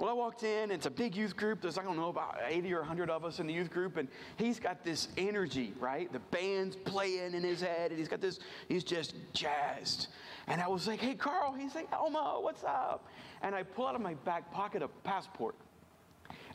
Well, 0.00 0.08
I 0.08 0.14
walked 0.14 0.44
in, 0.44 0.70
it's 0.70 0.86
a 0.86 0.90
big 0.90 1.14
youth 1.14 1.36
group. 1.36 1.60
There's, 1.60 1.76
I 1.76 1.82
don't 1.82 1.98
know, 1.98 2.08
about 2.08 2.38
80 2.48 2.72
or 2.72 2.78
100 2.78 3.10
of 3.10 3.22
us 3.22 3.38
in 3.38 3.46
the 3.46 3.52
youth 3.52 3.70
group, 3.70 3.98
and 3.98 4.08
he's 4.38 4.58
got 4.58 4.82
this 4.82 5.08
energy, 5.18 5.74
right? 5.78 6.10
The 6.10 6.20
band's 6.30 6.74
playing 6.74 7.34
in 7.34 7.42
his 7.42 7.60
head, 7.60 7.90
and 7.90 7.98
he's 7.98 8.08
got 8.08 8.22
this, 8.22 8.38
he's 8.66 8.82
just 8.82 9.14
jazzed. 9.34 10.06
And 10.46 10.58
I 10.58 10.68
was 10.68 10.86
like, 10.86 11.00
hey, 11.00 11.12
Carl. 11.12 11.52
He's 11.52 11.74
like, 11.74 11.86
Elmo, 11.92 12.40
what's 12.40 12.64
up? 12.64 13.08
And 13.42 13.54
I 13.54 13.62
pull 13.62 13.88
out 13.88 13.94
of 13.94 14.00
my 14.00 14.14
back 14.14 14.50
pocket 14.50 14.80
a 14.80 14.88
passport, 15.04 15.54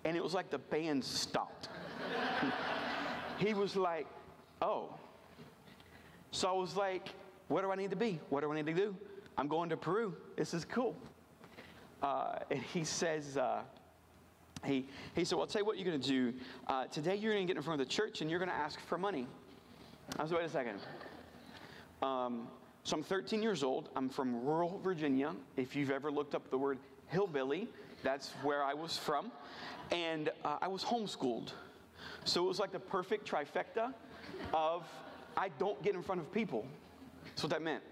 and 0.05 0.17
it 0.17 0.23
was 0.23 0.33
like 0.33 0.49
the 0.49 0.57
band 0.57 1.03
stopped. 1.03 1.69
he 3.37 3.53
was 3.53 3.75
like, 3.75 4.07
oh. 4.63 4.89
So 6.31 6.49
I 6.49 6.53
was 6.53 6.75
like, 6.75 7.09
what 7.49 7.61
do 7.61 7.69
I 7.69 7.75
need 7.75 7.91
to 7.91 7.95
be? 7.95 8.19
What 8.29 8.41
do 8.41 8.51
I 8.51 8.55
need 8.55 8.65
to 8.65 8.73
do? 8.73 8.95
I'm 9.37 9.47
going 9.47 9.69
to 9.69 9.77
Peru. 9.77 10.15
This 10.35 10.55
is 10.55 10.65
cool 10.65 10.95
uh, 12.01 12.39
and 12.51 12.61
he 12.61 12.83
says, 12.83 13.37
uh, 13.37 13.61
he, 14.63 14.87
he 15.15 15.23
said, 15.25 15.35
well, 15.35 15.41
I'll 15.43 15.47
tell 15.47 15.61
you 15.61 15.65
what 15.65 15.77
you're 15.77 15.85
going 15.85 16.01
to 16.01 16.07
do. 16.07 16.33
Uh, 16.67 16.85
today 16.85 17.15
you're 17.15 17.33
going 17.33 17.45
to 17.45 17.53
get 17.53 17.57
in 17.57 17.63
front 17.63 17.79
of 17.79 17.87
the 17.87 17.93
church 17.93 18.21
and 18.21 18.29
you're 18.29 18.39
going 18.39 18.49
to 18.49 18.55
ask 18.55 18.79
for 18.81 18.97
money. 18.97 19.27
I 20.17 20.23
was, 20.23 20.31
wait 20.31 20.43
a 20.43 20.49
second. 20.49 20.79
Um, 22.01 22.47
so 22.83 22.97
I'm 22.97 23.03
13 23.03 23.41
years 23.41 23.63
old. 23.63 23.89
I'm 23.95 24.09
from 24.09 24.45
rural 24.45 24.79
Virginia. 24.83 25.33
If 25.57 25.75
you've 25.75 25.91
ever 25.91 26.11
looked 26.11 26.35
up 26.35 26.49
the 26.49 26.57
word 26.57 26.77
hillbilly. 27.07 27.67
That's 28.03 28.29
where 28.43 28.63
I 28.63 28.73
was 28.73 28.97
from. 28.97 29.31
And 29.91 30.29
uh, 30.43 30.57
I 30.61 30.67
was 30.67 30.83
homeschooled. 30.83 31.51
So 32.23 32.43
it 32.43 32.47
was 32.47 32.59
like 32.59 32.71
the 32.71 32.79
perfect 32.79 33.29
trifecta 33.29 33.93
of 34.53 34.83
I 35.37 35.49
don't 35.59 35.81
get 35.83 35.95
in 35.95 36.03
front 36.03 36.21
of 36.21 36.31
people. 36.31 36.65
That's 37.25 37.43
what 37.43 37.51
that 37.51 37.61
meant. 37.61 37.83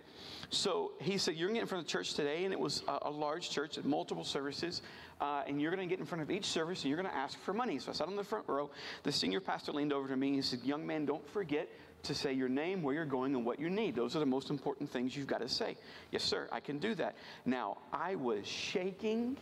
So 0.53 0.91
he 0.99 1.17
said, 1.17 1.35
You're 1.35 1.47
going 1.47 1.55
to 1.55 1.59
get 1.59 1.63
in 1.63 1.67
front 1.67 1.81
of 1.81 1.87
the 1.87 1.91
church 1.91 2.13
today, 2.13 2.43
and 2.45 2.53
it 2.53 2.59
was 2.59 2.83
a, 2.87 2.99
a 3.03 3.09
large 3.09 3.49
church 3.49 3.77
at 3.77 3.85
multiple 3.85 4.23
services, 4.23 4.83
uh, 5.19 5.43
and 5.47 5.59
you're 5.59 5.75
going 5.75 5.87
to 5.87 5.91
get 5.91 5.99
in 5.99 6.05
front 6.05 6.21
of 6.21 6.29
each 6.29 6.45
service 6.45 6.83
and 6.83 6.89
you're 6.89 7.01
going 7.01 7.09
to 7.09 7.17
ask 7.17 7.39
for 7.39 7.53
money. 7.53 7.79
So 7.79 7.91
I 7.91 7.93
sat 7.93 8.07
on 8.07 8.15
the 8.15 8.23
front 8.23 8.45
row. 8.47 8.69
The 9.03 9.11
senior 9.11 9.39
pastor 9.39 9.71
leaned 9.71 9.93
over 9.93 10.07
to 10.07 10.15
me 10.15 10.27
and 10.27 10.35
he 10.35 10.41
said, 10.41 10.59
Young 10.63 10.85
man, 10.85 11.05
don't 11.05 11.27
forget 11.29 11.69
to 12.03 12.13
say 12.13 12.33
your 12.33 12.49
name, 12.49 12.83
where 12.83 12.93
you're 12.93 13.05
going, 13.05 13.33
and 13.33 13.45
what 13.45 13.59
you 13.59 13.69
need. 13.69 13.95
Those 13.95 14.15
are 14.15 14.19
the 14.19 14.25
most 14.25 14.49
important 14.49 14.89
things 14.89 15.15
you've 15.15 15.27
got 15.27 15.39
to 15.39 15.49
say. 15.49 15.77
Yes, 16.11 16.23
sir, 16.23 16.47
I 16.51 16.59
can 16.59 16.77
do 16.77 16.93
that. 16.95 17.15
Now, 17.45 17.77
I 17.91 18.15
was 18.15 18.45
shaking. 18.45 19.37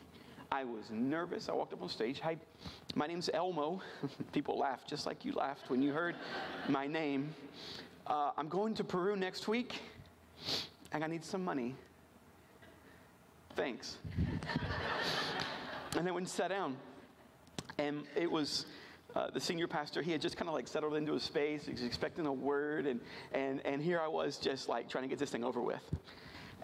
I 0.52 0.64
was 0.64 0.92
nervous. 0.92 1.50
I 1.50 1.54
walked 1.54 1.74
up 1.74 1.82
on 1.82 1.90
stage. 1.90 2.20
Hi, 2.20 2.38
my 2.96 3.08
name's 3.08 3.30
Elmo. 3.34 3.82
People 4.32 4.58
laughed 4.60 4.88
just 4.88 5.06
like 5.06 5.26
you 5.26 5.34
laughed 5.34 5.70
when 5.70 5.82
you 5.82 5.92
heard 5.92 6.16
my 6.70 6.88
name. 6.88 7.34
Uh, 8.06 8.32
I'm 8.38 8.48
going 8.48 8.76
to 8.76 8.84
Peru 8.84 9.16
next 9.16 9.48
week, 9.48 9.80
and 11.02 11.12
I 11.12 11.16
need 11.16 11.26
some 11.26 11.44
money. 11.44 11.74
Thanks. 13.56 13.98
and 15.98 16.06
then 16.06 16.16
and 16.16 16.30
sat 16.30 16.50
down. 16.50 16.78
And 17.80 18.04
it 18.16 18.30
was 18.30 18.68
uh, 19.16 19.32
the 19.32 19.40
senior 19.40 19.68
pastor, 19.68 20.04
he 20.04 20.12
had 20.12 20.22
just 20.22 20.38
kind 20.38 20.48
of 20.48 20.54
like 20.54 20.68
settled 20.68 20.94
into 20.94 21.14
his 21.14 21.24
space. 21.24 21.66
He 21.66 21.72
was 21.72 21.82
expecting 21.82 22.28
a 22.28 22.32
word. 22.32 22.86
And, 22.86 23.00
and, 23.34 23.66
and 23.66 23.82
here 23.82 24.00
I 24.00 24.08
was 24.08 24.38
just 24.38 24.70
like 24.70 24.88
trying 24.90 25.04
to 25.04 25.08
get 25.08 25.18
this 25.18 25.32
thing 25.32 25.44
over 25.44 25.60
with. 25.60 25.82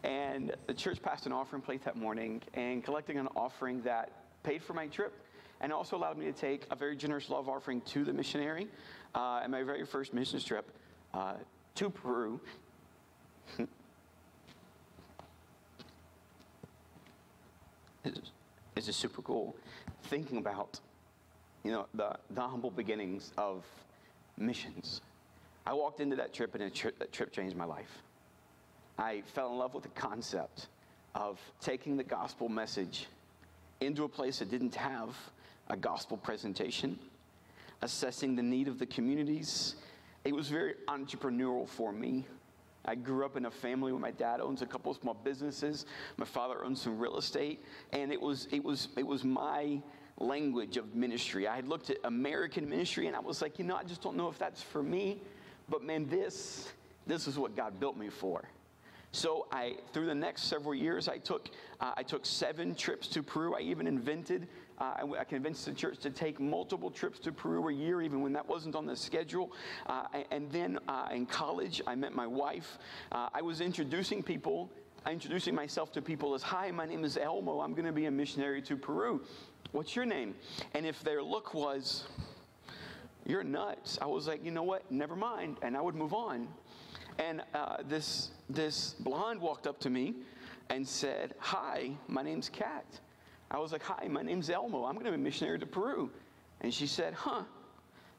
And 0.04 0.56
the 0.68 0.74
church 0.76 1.02
passed 1.02 1.26
an 1.26 1.32
offering 1.32 1.64
plate 1.64 1.84
that 1.86 1.96
morning 1.96 2.44
and 2.54 2.84
collecting 2.84 3.18
an 3.18 3.30
offering 3.36 3.82
that 3.82 4.12
paid 4.44 4.62
for 4.62 4.74
my 4.74 4.86
trip 4.86 5.20
and 5.62 5.74
also 5.74 5.98
allowed 5.98 6.16
me 6.16 6.26
to 6.26 6.32
take 6.32 6.68
a 6.70 6.76
very 6.76 6.96
generous 6.96 7.32
love 7.32 7.50
offering 7.50 7.82
to 7.82 8.04
the 8.04 8.14
missionary 8.14 8.68
uh, 9.16 9.42
at 9.44 9.50
my 9.50 9.64
very 9.64 9.84
first 9.84 10.14
missions 10.14 10.44
trip 10.44 10.70
uh, 11.16 11.34
to 11.74 11.90
Peru. 11.90 12.40
this 18.76 18.88
is 18.88 18.96
super 18.96 19.22
cool 19.22 19.56
thinking 20.04 20.38
about 20.38 20.80
you 21.64 21.72
know, 21.72 21.86
the, 21.94 22.16
the 22.30 22.42
humble 22.42 22.72
beginnings 22.72 23.34
of 23.38 23.66
missions. 24.38 25.02
I 25.66 25.74
walked 25.74 26.00
into 26.00 26.16
that 26.16 26.34
trip, 26.34 26.56
and 26.56 26.64
that 26.64 27.12
trip 27.12 27.34
changed 27.34 27.58
my 27.58 27.66
life. 27.66 28.04
I 28.98 29.22
fell 29.34 29.52
in 29.52 29.58
love 29.58 29.74
with 29.74 29.84
the 29.84 29.90
concept 29.90 30.68
of 31.14 31.40
taking 31.60 31.98
the 31.98 32.04
gospel 32.04 32.48
message 32.48 33.08
into 33.82 34.06
a 34.06 34.10
place 34.10 34.40
that 34.40 34.50
didn't 34.50 34.76
have 34.76 35.16
a 35.70 35.76
gospel 35.76 36.16
presentation, 36.16 36.98
assessing 37.82 38.36
the 38.36 38.44
need 38.44 38.68
of 38.70 38.80
the 38.80 38.86
communities. 38.86 39.76
It 40.24 40.34
was 40.34 40.48
very 40.48 40.76
entrepreneurial 40.88 41.68
for 41.68 41.92
me. 41.92 42.26
I 42.88 42.96
grew 42.96 43.26
up 43.26 43.36
in 43.36 43.46
a 43.46 43.52
family 43.52 43.92
where 43.92 44.02
my 44.02 44.12
dad 44.12 44.40
owns 44.40 44.62
a 44.62 44.66
couple 44.66 44.92
of 44.92 44.98
small 44.98 45.14
businesses. 45.14 45.86
My 46.16 46.26
father 46.26 46.64
owns 46.64 46.82
some 46.82 46.98
real 46.98 47.18
estate, 47.18 47.64
and 47.92 48.12
it 48.12 48.22
was 48.22 48.48
it 48.52 48.64
was 48.64 48.88
it 48.96 49.06
was 49.06 49.24
my 49.24 49.82
language 50.20 50.78
of 50.78 50.96
ministry. 50.96 51.48
I 51.48 51.56
had 51.56 51.68
looked 51.68 51.90
at 51.90 51.98
American 52.04 52.68
ministry 52.70 53.08
and 53.08 53.16
I 53.16 53.20
was 53.20 53.42
like, 53.42 53.60
you 53.60 53.66
know, 53.66 53.76
I 53.76 53.84
just 53.84 54.02
don't 54.02 54.16
know 54.16 54.30
if 54.30 54.38
that's 54.38 54.62
for 54.62 54.82
me. 54.82 55.22
But 55.70 55.84
man, 55.84 56.08
this, 56.08 56.72
this 57.06 57.28
is 57.28 57.38
what 57.38 57.56
God 57.56 57.80
built 57.80 57.98
me 57.98 58.10
for. 58.10 58.44
So 59.12 59.48
I, 59.52 59.78
through 59.94 60.08
the 60.08 60.16
next 60.16 60.44
several 60.44 60.76
years, 60.76 61.08
I 61.08 61.18
took, 61.18 61.50
uh, 61.80 61.94
I 61.96 62.04
took 62.04 62.26
seven 62.26 62.76
trips 62.76 63.08
to 63.10 63.24
Peru. 63.24 63.56
I 63.56 63.62
even 63.62 63.88
invented, 63.88 64.48
uh, 64.80 64.94
I, 65.20 65.24
convinced 65.24 65.66
the 65.66 65.74
church 65.74 65.98
to 66.00 66.10
take 66.10 66.40
multiple 66.40 66.92
trips 66.92 67.20
to 67.20 67.32
Peru 67.32 67.70
a 67.70 67.74
year, 67.74 68.02
even 68.02 68.22
when 68.22 68.34
that 68.34 68.48
wasn't 68.48 68.76
on 68.76 68.86
the 68.86 68.96
schedule. 68.96 69.52
Uh, 69.88 70.06
and 70.32 70.52
then 70.52 70.80
uh, 70.88 71.10
in 71.12 71.26
college, 71.26 71.82
I 71.88 71.96
met 71.96 72.14
my 72.14 72.28
wife. 72.28 72.78
Uh, 73.12 73.30
I 73.34 73.42
was 73.42 73.62
introducing 73.62 74.22
people, 74.22 74.70
introducing 75.10 75.56
myself 75.56 75.92
to 75.94 76.02
people 76.02 76.36
as, 76.36 76.44
"Hi, 76.44 76.72
my 76.72 76.86
name 76.86 77.04
is 77.04 77.18
Elmo. 77.18 77.62
I'm 77.62 77.74
going 77.74 77.86
to 77.86 77.92
be 77.92 78.06
a 78.06 78.12
missionary 78.12 78.62
to 78.64 78.78
Peru." 78.78 79.22
What's 79.72 79.96
your 79.96 80.06
name? 80.06 80.34
And 80.74 80.86
if 80.86 81.04
their 81.04 81.22
look 81.22 81.54
was, 81.54 82.06
You're 83.26 83.44
nuts, 83.44 84.00
I 84.02 84.06
was 84.06 84.28
like, 84.28 84.44
You 84.46 84.52
know 84.52 84.64
what? 84.64 84.90
Never 84.92 85.16
mind. 85.16 85.58
And 85.62 85.76
I 85.76 85.82
would 85.82 85.96
move 85.96 86.14
on. 86.14 86.48
And 87.20 87.42
uh, 87.54 87.78
this, 87.88 88.30
this 88.50 88.96
blonde 89.00 89.42
walked 89.42 89.68
up 89.68 89.80
to 89.82 89.90
me 89.90 90.16
and 90.70 90.88
said, 90.88 91.34
Hi, 91.40 91.92
my 92.08 92.22
name's 92.22 92.48
Kat. 92.48 92.86
I 93.50 93.60
was 93.60 93.72
like, 93.72 93.84
Hi, 93.84 94.08
my 94.08 94.22
name's 94.22 94.50
Elmo. 94.50 94.86
I'm 94.86 94.94
going 94.94 95.06
to 95.06 95.12
be 95.12 95.16
a 95.16 95.20
missionary 95.20 95.60
to 95.60 95.66
Peru. 95.66 96.10
And 96.62 96.74
she 96.74 96.88
said, 96.88 97.14
Huh, 97.14 97.44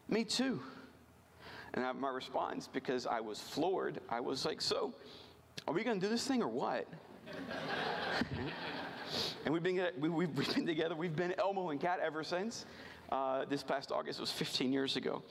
me 0.08 0.25
too. 0.25 0.61
And 1.75 1.85
I, 1.85 1.92
my 1.92 2.11
response, 2.11 2.68
because 2.73 3.06
I 3.06 3.20
was 3.20 3.40
floored, 3.40 4.00
I 4.08 4.20
was 4.20 4.44
like, 4.44 4.61
So, 4.61 4.94
are 5.66 5.75
we 5.75 5.85
going 5.85 6.00
to 6.00 6.06
do 6.06 6.11
this 6.11 6.26
thing 6.26 6.42
or 6.42 6.49
what? 6.49 6.87
And 9.44 9.54
we've 9.54 9.62
been, 9.62 9.80
we, 9.99 10.26
have 10.26 10.54
been 10.54 10.66
together, 10.66 10.94
we've 10.94 11.16
been 11.16 11.32
Elmo 11.38 11.70
and 11.70 11.80
Kat 11.80 12.00
ever 12.02 12.23
since. 12.23 12.66
Uh, 13.11 13.47
this 13.47 13.62
past 13.62 13.90
August 13.90 14.20
was 14.20 14.30
15 14.30 14.70
years 14.70 14.97
ago. 14.97 15.23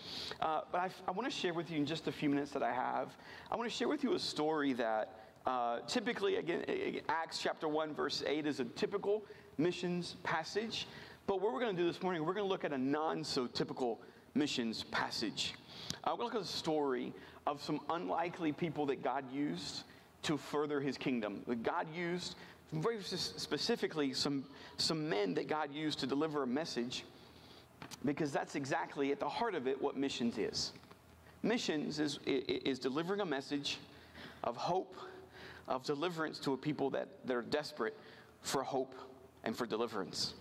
Uh, 0.41 0.61
but 0.71 0.81
I, 0.81 0.89
I 1.07 1.11
want 1.11 1.31
to 1.31 1.35
share 1.35 1.53
with 1.53 1.69
you 1.69 1.77
in 1.77 1.85
just 1.85 2.07
a 2.07 2.11
few 2.11 2.27
minutes 2.27 2.49
that 2.51 2.63
I 2.63 2.73
have, 2.73 3.15
I 3.51 3.55
want 3.55 3.69
to 3.69 3.75
share 3.75 3.87
with 3.87 4.03
you 4.03 4.15
a 4.15 4.19
story 4.19 4.73
that 4.73 5.13
uh, 5.45 5.81
typically, 5.87 6.37
again, 6.37 6.65
Acts 7.07 7.37
chapter 7.37 7.67
1, 7.67 7.93
verse 7.93 8.23
8 8.25 8.47
is 8.47 8.59
a 8.59 8.65
typical 8.65 9.23
missions 9.57 10.15
passage. 10.23 10.87
But 11.25 11.41
what 11.41 11.53
we're 11.53 11.59
going 11.59 11.75
to 11.75 11.81
do 11.81 11.87
this 11.91 12.01
morning, 12.01 12.25
we're 12.25 12.33
going 12.33 12.45
to 12.45 12.49
look 12.49 12.63
at 12.63 12.73
a 12.73 12.77
non 12.77 13.23
so 13.23 13.47
typical 13.47 13.99
missions 14.33 14.83
passage. 14.91 15.55
Uh, 16.03 16.11
we're 16.11 16.17
going 16.17 16.31
to 16.31 16.37
look 16.37 16.43
at 16.45 16.49
a 16.49 16.53
story 16.53 17.13
of 17.45 17.61
some 17.61 17.79
unlikely 17.89 18.51
people 18.51 18.85
that 18.85 19.03
God 19.03 19.23
used 19.31 19.83
to 20.23 20.37
further 20.37 20.79
his 20.79 20.97
kingdom. 20.97 21.41
God 21.63 21.87
used 21.93 22.35
very 22.73 23.01
specifically 23.01 24.13
some, 24.13 24.43
some 24.77 25.07
men 25.07 25.33
that 25.35 25.47
God 25.47 25.73
used 25.73 25.99
to 25.99 26.07
deliver 26.07 26.43
a 26.43 26.47
message, 26.47 27.05
because 28.03 28.31
that's 28.31 28.55
exactly 28.55 29.11
at 29.11 29.19
the 29.19 29.29
heart 29.29 29.55
of 29.55 29.67
it 29.67 29.81
what 29.81 29.95
missions 29.95 30.37
is. 30.37 30.73
Missions 31.43 31.99
is, 31.99 32.19
is 32.25 32.79
delivering 32.79 33.21
a 33.21 33.25
message 33.25 33.77
of 34.43 34.57
hope, 34.57 34.95
of 35.67 35.83
deliverance 35.83 36.39
to 36.39 36.53
a 36.53 36.57
people 36.57 36.89
that, 36.89 37.07
that 37.25 37.35
are 37.35 37.41
desperate 37.41 37.95
for 38.41 38.63
hope 38.63 38.93
and 39.47 39.57
for 39.57 39.65
deliverance. 39.65 40.33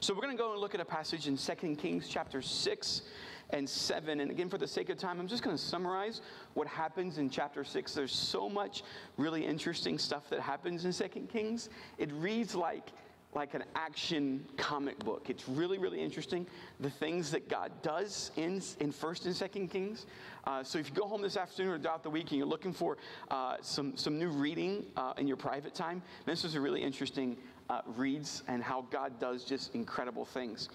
So 0.00 0.14
we're 0.14 0.22
going 0.22 0.34
to 0.34 0.42
go 0.42 0.52
and 0.52 0.60
look 0.60 0.74
at 0.74 0.80
a 0.80 0.84
passage 0.84 1.26
in 1.26 1.36
2 1.36 1.76
Kings 1.76 2.08
chapter 2.08 2.40
6 2.40 3.02
and 3.50 3.68
7. 3.68 4.20
And 4.20 4.30
again, 4.30 4.48
for 4.48 4.56
the 4.56 4.66
sake 4.66 4.88
of 4.88 4.96
time, 4.96 5.20
I'm 5.20 5.26
just 5.26 5.42
going 5.42 5.54
to 5.56 5.62
summarize 5.62 6.22
what 6.54 6.66
happens 6.66 7.18
in 7.18 7.28
chapter 7.28 7.64
6. 7.64 7.92
There's 7.92 8.14
so 8.14 8.48
much 8.48 8.82
really 9.18 9.44
interesting 9.44 9.98
stuff 9.98 10.30
that 10.30 10.40
happens 10.40 10.84
in 10.86 10.92
2 10.92 11.26
Kings. 11.30 11.68
It 11.98 12.10
reads 12.12 12.54
like 12.54 12.90
like 13.34 13.54
an 13.54 13.64
action 13.74 14.44
comic 14.56 14.98
book. 15.00 15.28
It's 15.28 15.48
really, 15.48 15.78
really 15.78 16.00
interesting 16.00 16.46
the 16.80 16.90
things 16.90 17.30
that 17.32 17.48
God 17.48 17.72
does 17.82 18.30
in, 18.36 18.62
in 18.80 18.92
First 18.92 19.26
and 19.26 19.34
Second 19.34 19.68
Kings. 19.68 20.06
Uh, 20.44 20.62
so 20.62 20.78
if 20.78 20.88
you 20.88 20.94
go 20.94 21.06
home 21.08 21.22
this 21.22 21.36
afternoon 21.36 21.72
or 21.72 21.78
throughout 21.78 22.02
the 22.02 22.10
week 22.10 22.30
and 22.30 22.38
you're 22.38 22.46
looking 22.46 22.72
for 22.72 22.96
uh, 23.30 23.56
some 23.60 23.96
some 23.96 24.18
new 24.18 24.28
reading 24.28 24.84
uh, 24.96 25.14
in 25.18 25.26
your 25.26 25.36
private 25.36 25.74
time, 25.74 26.02
this 26.26 26.44
is 26.44 26.54
a 26.54 26.60
really 26.60 26.82
interesting 26.82 27.36
uh, 27.70 27.80
reads 27.96 28.42
and 28.48 28.62
how 28.62 28.86
God 28.90 29.18
does 29.18 29.44
just 29.44 29.74
incredible 29.74 30.24
things. 30.24 30.68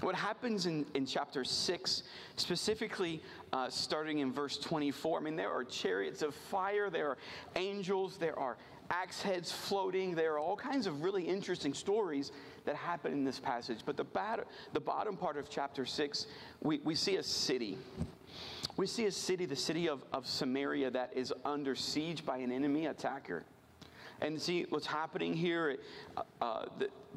What 0.00 0.14
happens 0.14 0.66
in, 0.66 0.86
in 0.94 1.06
chapter 1.06 1.44
6, 1.44 2.02
specifically 2.36 3.22
uh, 3.52 3.68
starting 3.68 4.20
in 4.20 4.32
verse 4.32 4.58
24, 4.58 5.18
I 5.18 5.22
mean, 5.22 5.36
there 5.36 5.50
are 5.50 5.64
chariots 5.64 6.22
of 6.22 6.34
fire, 6.34 6.90
there 6.90 7.08
are 7.08 7.18
angels, 7.56 8.16
there 8.18 8.38
are 8.38 8.56
axe 8.90 9.20
heads 9.20 9.50
floating, 9.50 10.14
there 10.14 10.34
are 10.34 10.38
all 10.38 10.56
kinds 10.56 10.86
of 10.86 11.02
really 11.02 11.24
interesting 11.24 11.74
stories 11.74 12.30
that 12.64 12.76
happen 12.76 13.12
in 13.12 13.24
this 13.24 13.40
passage. 13.40 13.80
But 13.84 13.96
the, 13.96 14.04
bat- 14.04 14.46
the 14.72 14.80
bottom 14.80 15.16
part 15.16 15.36
of 15.36 15.50
chapter 15.50 15.84
6, 15.84 16.26
we, 16.62 16.78
we 16.84 16.94
see 16.94 17.16
a 17.16 17.22
city. 17.22 17.78
We 18.76 18.86
see 18.86 19.06
a 19.06 19.10
city, 19.10 19.46
the 19.46 19.56
city 19.56 19.88
of, 19.88 20.04
of 20.12 20.26
Samaria, 20.26 20.90
that 20.92 21.12
is 21.14 21.32
under 21.44 21.74
siege 21.74 22.24
by 22.24 22.38
an 22.38 22.52
enemy 22.52 22.86
attacker. 22.86 23.44
And 24.20 24.40
see 24.40 24.66
what's 24.70 24.86
happening 24.86 25.34
here, 25.34 25.76
uh, 26.16 26.22
uh, 26.40 26.66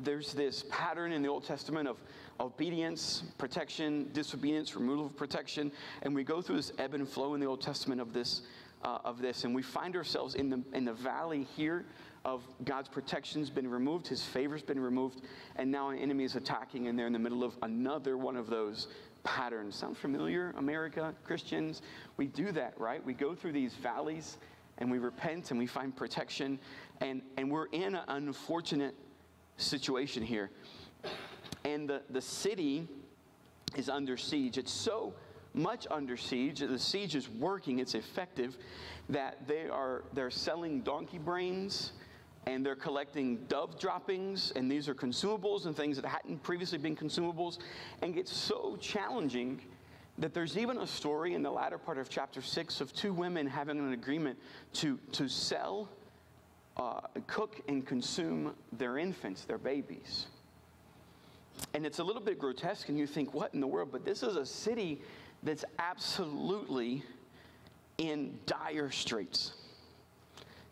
there's 0.03 0.34
this 0.34 0.65
pattern 0.70 1.12
in 1.12 1.22
the 1.22 1.29
Old 1.29 1.46
Testament 1.46 1.88
of 1.88 1.98
obedience, 2.39 3.24
protection, 3.38 4.10
disobedience, 4.13 4.75
removal 4.75 5.06
of 5.06 5.15
protection. 5.15 5.72
And 6.01 6.13
we 6.13 6.24
go 6.24 6.41
through 6.41 6.58
this 6.58 6.72
ebb 6.77 6.94
and 6.94 7.08
flow 7.08 7.34
in 7.34 7.39
the 7.39 7.48
Old 7.48 7.62
Testament 7.62 8.01
of 8.01 8.13
this. 8.13 8.41
Uh, 8.82 8.98
of 9.03 9.22
this, 9.22 9.44
and 9.44 9.53
we 9.53 9.62
find 9.62 9.94
ourselves 9.98 10.36
in 10.36 10.50
the 10.50 10.63
in 10.72 10.86
the 10.86 10.94
valley 10.94 11.46
here 11.58 11.84
of 12.24 12.41
God's 12.63 12.88
protection's 12.88 13.50
been 13.50 13.70
removed, 13.70 14.08
His 14.08 14.24
favor's 14.24 14.62
been 14.62 14.79
removed, 14.79 15.22
and 15.58 15.70
now 15.70 15.89
an 15.89 15.98
enemy 15.98 16.24
is 16.24 16.38
attacking, 16.38 16.88
and 16.88 16.98
they're 16.98 17.08
in 17.08 17.12
the 17.12 17.20
middle 17.20 17.44
of 17.44 17.58
another 17.62 18.18
one 18.18 18.38
of 18.38 18.50
those 18.50 18.88
patterns. 19.24 19.75
Sound 19.75 19.98
familiar, 19.98 20.53
America, 20.58 21.13
Christians? 21.24 21.82
We 22.18 22.27
do 22.27 22.51
that, 22.53 22.79
right? 22.79 23.06
We 23.06 23.13
go 23.13 23.36
through 23.36 23.53
these 23.53 23.74
valleys 23.75 24.38
and 24.77 24.89
we 24.89 24.98
repent 24.98 25.51
and 25.51 25.60
we 25.60 25.68
find 25.68 25.96
protection 25.96 26.58
and, 27.01 27.22
and 27.38 27.50
we're 27.51 27.68
in 27.68 27.96
an 27.96 28.03
unfortunate 28.08 28.96
situation 29.58 30.24
here. 30.24 30.50
And 31.65 31.89
the, 31.89 32.01
the 32.10 32.22
city 32.22 32.88
is 33.75 33.89
under 33.89 34.18
siege. 34.18 34.58
It's 34.58 34.72
so 34.72 35.13
much 35.53 35.88
under 35.89 36.18
siege. 36.18 36.60
The 36.60 36.79
siege 36.79 37.15
is 37.15 37.29
working, 37.29 37.79
it's 37.79 37.96
effective, 37.96 38.58
that 39.10 39.48
they 39.48 39.68
are 39.68 40.03
they're 40.13 40.29
selling 40.29 40.82
donkey 40.82 41.18
brains 41.18 41.94
and 42.48 42.65
they're 42.65 42.75
collecting 42.75 43.38
dove 43.48 43.77
droppings, 43.79 44.51
and 44.56 44.72
these 44.72 44.88
are 44.88 44.96
consumables 44.96 45.65
and 45.65 45.75
things 45.75 45.98
that 45.98 46.06
hadn't 46.06 46.41
previously 46.41 46.77
been 46.77 46.96
consumables, 46.96 47.60
and 48.01 48.13
get 48.15 48.27
so 48.27 48.77
challenging 48.79 49.62
that 50.18 50.34
there's 50.34 50.58
even 50.58 50.77
a 50.79 50.88
story 50.88 51.34
in 51.34 51.44
the 51.44 51.51
latter 51.51 51.77
part 51.77 51.98
of 51.98 52.10
chapter 52.10 52.41
6 52.41 52.82
of 52.82 52.94
two 52.94 53.13
women 53.13 53.46
having 53.46 53.77
an 53.77 53.94
agreement 53.94 54.38
to, 54.74 55.00
to 55.12 55.27
sell, 55.27 55.89
uh, 56.80 57.02
cook, 57.28 57.60
and 57.68 57.86
consume 57.86 58.54
their 58.72 58.98
infants, 58.98 59.44
their 59.44 59.58
babies. 59.58 60.28
And 61.74 61.86
it's 61.86 62.00
a 62.00 62.04
little 62.04 62.22
bit 62.22 62.40
grotesque, 62.40 62.88
and 62.88 62.98
you 62.98 63.06
think, 63.06 63.34
what 63.34 63.54
in 63.54 63.60
the 63.60 63.68
world? 63.68 63.90
But 63.92 64.06
this 64.06 64.24
is 64.24 64.38
a 64.38 64.46
city 64.46 65.02
that's 65.44 65.66
absolutely 65.78 67.04
in 67.98 68.40
dire 68.46 68.90
straits. 68.92 69.54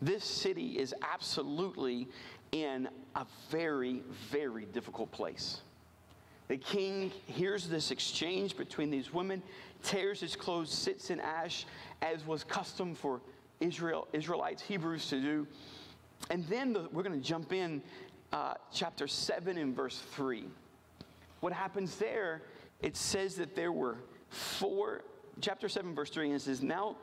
This 0.00 0.24
city 0.24 0.78
is 0.78 0.94
absolutely 1.02 2.08
in 2.52 2.88
a 3.14 3.26
very, 3.50 4.02
very 4.30 4.64
difficult 4.64 5.10
place. 5.12 5.60
The 6.46 6.56
king 6.56 7.12
hears 7.26 7.68
this 7.68 7.90
exchange 7.90 8.56
between 8.56 8.90
these 8.90 9.12
women, 9.12 9.42
tears 9.82 10.20
his 10.20 10.34
clothes, 10.34 10.72
sits 10.72 11.10
in 11.10 11.20
ash, 11.20 11.66
as 12.00 12.26
was 12.26 12.44
custom 12.44 12.94
for 12.94 13.20
Israel, 13.60 14.08
Israelites, 14.14 14.62
Hebrews 14.62 15.10
to 15.10 15.20
do. 15.20 15.46
And 16.30 16.44
then 16.46 16.72
the, 16.72 16.88
we're 16.92 17.02
going 17.02 17.20
to 17.20 17.26
jump 17.26 17.52
in 17.52 17.82
uh, 18.32 18.54
chapter 18.72 19.06
7 19.06 19.56
and 19.56 19.74
verse 19.74 20.02
3. 20.14 20.44
What 21.40 21.52
happens 21.52 21.96
there, 21.96 22.42
it 22.80 22.96
says 22.96 23.36
that 23.36 23.54
there 23.54 23.72
were 23.72 23.98
four, 24.28 25.02
chapter 25.40 25.68
7, 25.68 25.94
verse 25.94 26.10
3, 26.10 26.26
and 26.26 26.34
it 26.36 26.42
says, 26.42 26.62
Now 26.62 26.96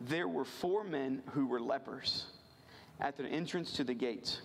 there 0.00 0.28
were 0.28 0.44
four 0.44 0.84
men 0.84 1.22
who 1.30 1.46
were 1.46 1.60
lepers 1.60 2.26
at 3.00 3.16
the 3.16 3.24
entrance 3.26 3.72
to 3.72 3.84
the 3.84 3.94
gates. 3.94 4.42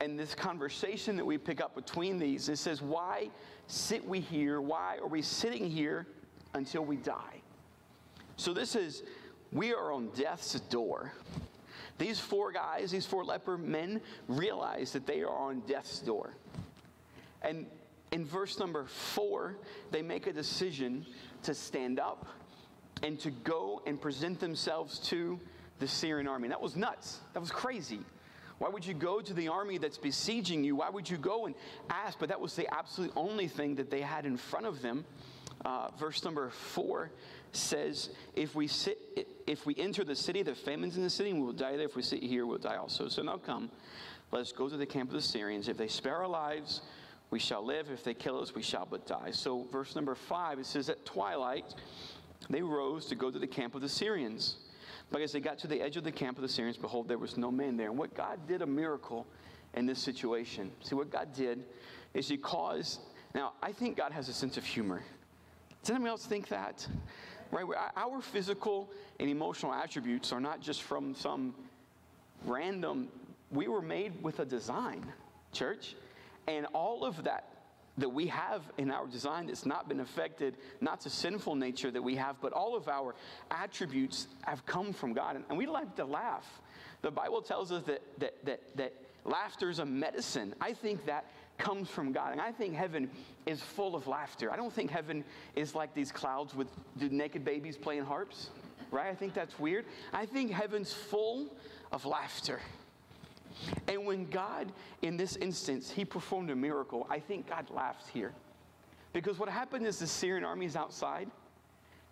And 0.00 0.18
this 0.18 0.34
conversation 0.34 1.16
that 1.16 1.24
we 1.24 1.38
pick 1.38 1.60
up 1.60 1.74
between 1.74 2.18
these, 2.18 2.48
it 2.48 2.58
says, 2.58 2.82
Why 2.82 3.30
sit 3.68 4.04
we 4.06 4.20
here? 4.20 4.60
Why 4.60 4.98
are 4.98 5.08
we 5.08 5.22
sitting 5.22 5.70
here 5.70 6.06
until 6.54 6.84
we 6.84 6.96
die? 6.96 7.40
So 8.36 8.52
this 8.52 8.74
is, 8.74 9.04
we 9.52 9.72
are 9.72 9.92
on 9.92 10.08
death's 10.08 10.58
door. 10.60 11.12
These 11.98 12.18
four 12.18 12.50
guys, 12.52 12.90
these 12.90 13.06
four 13.06 13.24
leper 13.24 13.56
men, 13.56 14.00
realize 14.28 14.92
that 14.92 15.06
they 15.06 15.20
are 15.20 15.30
on 15.30 15.60
death's 15.60 16.00
door. 16.00 16.34
And 17.42 17.66
in 18.10 18.24
verse 18.24 18.58
number 18.58 18.84
four, 18.84 19.56
they 19.90 20.02
make 20.02 20.26
a 20.26 20.32
decision 20.32 21.06
to 21.44 21.54
stand 21.54 22.00
up 22.00 22.26
and 23.02 23.18
to 23.20 23.30
go 23.30 23.82
and 23.86 24.00
present 24.00 24.40
themselves 24.40 24.98
to 25.00 25.38
the 25.78 25.86
Syrian 25.86 26.26
army. 26.26 26.48
That 26.48 26.60
was 26.60 26.76
nuts. 26.76 27.20
That 27.32 27.40
was 27.40 27.50
crazy. 27.50 28.00
Why 28.58 28.68
would 28.68 28.86
you 28.86 28.94
go 28.94 29.20
to 29.20 29.34
the 29.34 29.48
army 29.48 29.78
that's 29.78 29.98
besieging 29.98 30.64
you? 30.64 30.76
Why 30.76 30.88
would 30.88 31.10
you 31.10 31.16
go 31.16 31.46
and 31.46 31.54
ask? 31.90 32.18
But 32.18 32.28
that 32.28 32.40
was 32.40 32.54
the 32.54 32.72
absolute 32.72 33.12
only 33.16 33.48
thing 33.48 33.74
that 33.76 33.90
they 33.90 34.00
had 34.00 34.26
in 34.26 34.36
front 34.36 34.66
of 34.66 34.80
them. 34.80 35.04
Uh, 35.64 35.88
verse 35.98 36.24
number 36.24 36.50
four 36.50 37.10
says, 37.56 38.10
"If 38.34 38.54
we 38.54 38.66
sit, 38.66 38.98
if 39.46 39.66
we 39.66 39.74
enter 39.76 40.04
the 40.04 40.14
city, 40.14 40.42
the 40.42 40.54
famine's 40.54 40.96
in 40.96 41.02
the 41.02 41.10
city, 41.10 41.30
and 41.30 41.40
we 41.40 41.46
will 41.46 41.52
die 41.52 41.76
there. 41.76 41.86
If 41.86 41.96
we 41.96 42.02
sit 42.02 42.22
here, 42.22 42.46
we'll 42.46 42.58
die 42.58 42.76
also. 42.76 43.08
So 43.08 43.22
now 43.22 43.38
come, 43.38 43.70
let 44.30 44.40
us 44.40 44.52
go 44.52 44.68
to 44.68 44.76
the 44.76 44.86
camp 44.86 45.10
of 45.10 45.14
the 45.14 45.22
Syrians. 45.22 45.68
If 45.68 45.76
they 45.76 45.88
spare 45.88 46.16
our 46.16 46.28
lives, 46.28 46.80
we 47.30 47.38
shall 47.38 47.64
live. 47.64 47.90
If 47.90 48.04
they 48.04 48.14
kill 48.14 48.40
us, 48.40 48.54
we 48.54 48.62
shall 48.62 48.86
but 48.86 49.06
die." 49.06 49.30
So 49.30 49.64
verse 49.70 49.94
number 49.94 50.14
five, 50.14 50.58
it 50.58 50.66
says, 50.66 50.88
"At 50.88 51.04
twilight, 51.04 51.74
they 52.50 52.62
rose 52.62 53.06
to 53.06 53.14
go 53.14 53.30
to 53.30 53.38
the 53.38 53.46
camp 53.46 53.74
of 53.74 53.80
the 53.80 53.88
Syrians." 53.88 54.56
But 55.10 55.20
as 55.20 55.32
they 55.32 55.40
got 55.40 55.58
to 55.58 55.66
the 55.66 55.80
edge 55.82 55.96
of 55.96 56.04
the 56.04 56.12
camp 56.12 56.38
of 56.38 56.42
the 56.42 56.48
Syrians, 56.48 56.76
behold, 56.76 57.08
there 57.08 57.18
was 57.18 57.36
no 57.36 57.50
man 57.50 57.76
there. 57.76 57.90
And 57.90 57.98
what 57.98 58.14
God 58.14 58.46
did 58.48 58.62
a 58.62 58.66
miracle 58.66 59.26
in 59.74 59.86
this 59.86 59.98
situation. 59.98 60.72
See, 60.80 60.94
what 60.94 61.10
God 61.10 61.32
did 61.34 61.64
is 62.14 62.28
He 62.28 62.36
caused. 62.36 63.00
Now, 63.34 63.52
I 63.62 63.72
think 63.72 63.96
God 63.96 64.12
has 64.12 64.28
a 64.28 64.32
sense 64.32 64.56
of 64.56 64.64
humor. 64.64 65.02
Does 65.82 65.90
anyone 65.90 66.08
else 66.08 66.24
think 66.24 66.48
that? 66.48 66.86
Right? 67.54 67.64
Our 67.96 68.20
physical 68.20 68.90
and 69.20 69.30
emotional 69.30 69.72
attributes 69.72 70.32
are 70.32 70.40
not 70.40 70.60
just 70.60 70.82
from 70.82 71.14
some 71.14 71.54
random, 72.44 73.08
we 73.52 73.68
were 73.68 73.80
made 73.80 74.20
with 74.22 74.40
a 74.40 74.44
design, 74.44 75.04
church. 75.52 75.94
And 76.48 76.66
all 76.74 77.04
of 77.04 77.22
that 77.24 77.48
that 77.96 78.08
we 78.08 78.26
have 78.26 78.62
in 78.76 78.90
our 78.90 79.06
design 79.06 79.46
that's 79.46 79.64
not 79.64 79.88
been 79.88 80.00
affected, 80.00 80.56
not 80.80 81.00
the 81.00 81.10
sinful 81.10 81.54
nature 81.54 81.92
that 81.92 82.02
we 82.02 82.16
have, 82.16 82.34
but 82.40 82.52
all 82.52 82.76
of 82.76 82.88
our 82.88 83.14
attributes 83.52 84.26
have 84.42 84.66
come 84.66 84.92
from 84.92 85.12
God. 85.12 85.36
And, 85.36 85.44
and 85.48 85.56
we 85.56 85.66
like 85.66 85.94
to 85.96 86.04
laugh. 86.04 86.60
The 87.02 87.12
Bible 87.12 87.40
tells 87.40 87.70
us 87.70 87.84
that, 87.84 88.02
that, 88.18 88.44
that, 88.44 88.76
that 88.76 88.92
laughter 89.24 89.70
is 89.70 89.78
a 89.78 89.86
medicine. 89.86 90.56
I 90.60 90.72
think 90.72 91.06
that 91.06 91.26
comes 91.58 91.88
from 91.88 92.12
God. 92.12 92.32
And 92.32 92.40
I 92.40 92.52
think 92.52 92.74
heaven 92.74 93.10
is 93.46 93.60
full 93.60 93.94
of 93.94 94.06
laughter. 94.06 94.52
I 94.52 94.56
don't 94.56 94.72
think 94.72 94.90
heaven 94.90 95.24
is 95.54 95.74
like 95.74 95.94
these 95.94 96.10
clouds 96.10 96.54
with 96.54 96.68
naked 96.98 97.44
babies 97.44 97.76
playing 97.76 98.04
harps, 98.04 98.50
right? 98.90 99.08
I 99.08 99.14
think 99.14 99.34
that's 99.34 99.58
weird. 99.58 99.84
I 100.12 100.26
think 100.26 100.50
heaven's 100.50 100.92
full 100.92 101.48
of 101.92 102.04
laughter. 102.04 102.60
And 103.86 104.04
when 104.04 104.28
God, 104.30 104.72
in 105.02 105.16
this 105.16 105.36
instance, 105.36 105.90
he 105.90 106.04
performed 106.04 106.50
a 106.50 106.56
miracle, 106.56 107.06
I 107.08 107.20
think 107.20 107.48
God 107.48 107.70
laughed 107.70 108.08
here. 108.08 108.32
Because 109.12 109.38
what 109.38 109.48
happened 109.48 109.86
is 109.86 109.98
the 109.98 110.06
Syrian 110.08 110.44
army 110.44 110.66
is 110.66 110.74
outside, 110.74 111.30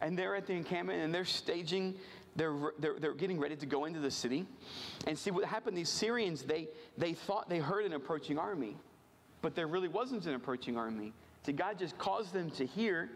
and 0.01 0.17
they're 0.17 0.37
at 0.37 0.47
the 0.47 0.53
encampment, 0.53 1.03
and 1.03 1.13
they're 1.13 1.25
staging, 1.25 1.97
they're, 2.37 2.55
they're, 2.79 2.99
they're 3.01 3.15
getting 3.15 3.41
ready 3.41 3.57
to 3.57 3.67
go 3.67 3.87
into 3.87 3.99
the 3.99 4.11
city. 4.11 4.47
And 5.09 5.19
see 5.19 5.33
what 5.33 5.45
happened, 5.45 5.77
these 5.77 5.89
Syrians, 5.89 6.43
they, 6.43 6.69
they 6.97 7.13
thought 7.13 7.49
they 7.49 7.59
heard 7.59 7.85
an 7.85 7.93
approaching 7.93 8.39
army, 8.39 8.77
but 9.43 9.55
there 9.55 9.67
really 9.67 9.89
wasn't 9.89 10.27
an 10.27 10.35
approaching 10.35 10.77
army. 10.77 11.13
See, 11.45 11.53
God 11.53 11.79
just 11.79 11.99
caused 11.99 12.33
them 12.33 12.51
to 12.53 12.65
hear 12.65 13.11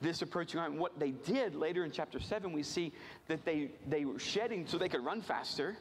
this 0.00 0.22
approaching 0.22 0.60
army. 0.60 0.78
What 0.78 0.98
they 0.98 1.10
did 1.10 1.54
later 1.54 1.84
in 1.84 1.90
chapter 1.90 2.20
7, 2.20 2.52
we 2.52 2.62
see 2.62 2.92
that 3.28 3.44
they, 3.44 3.70
they 3.88 4.04
were 4.04 4.18
shedding 4.18 4.66
so 4.66 4.78
they 4.78 4.88
could 4.88 5.04
run 5.04 5.20
faster 5.20 5.76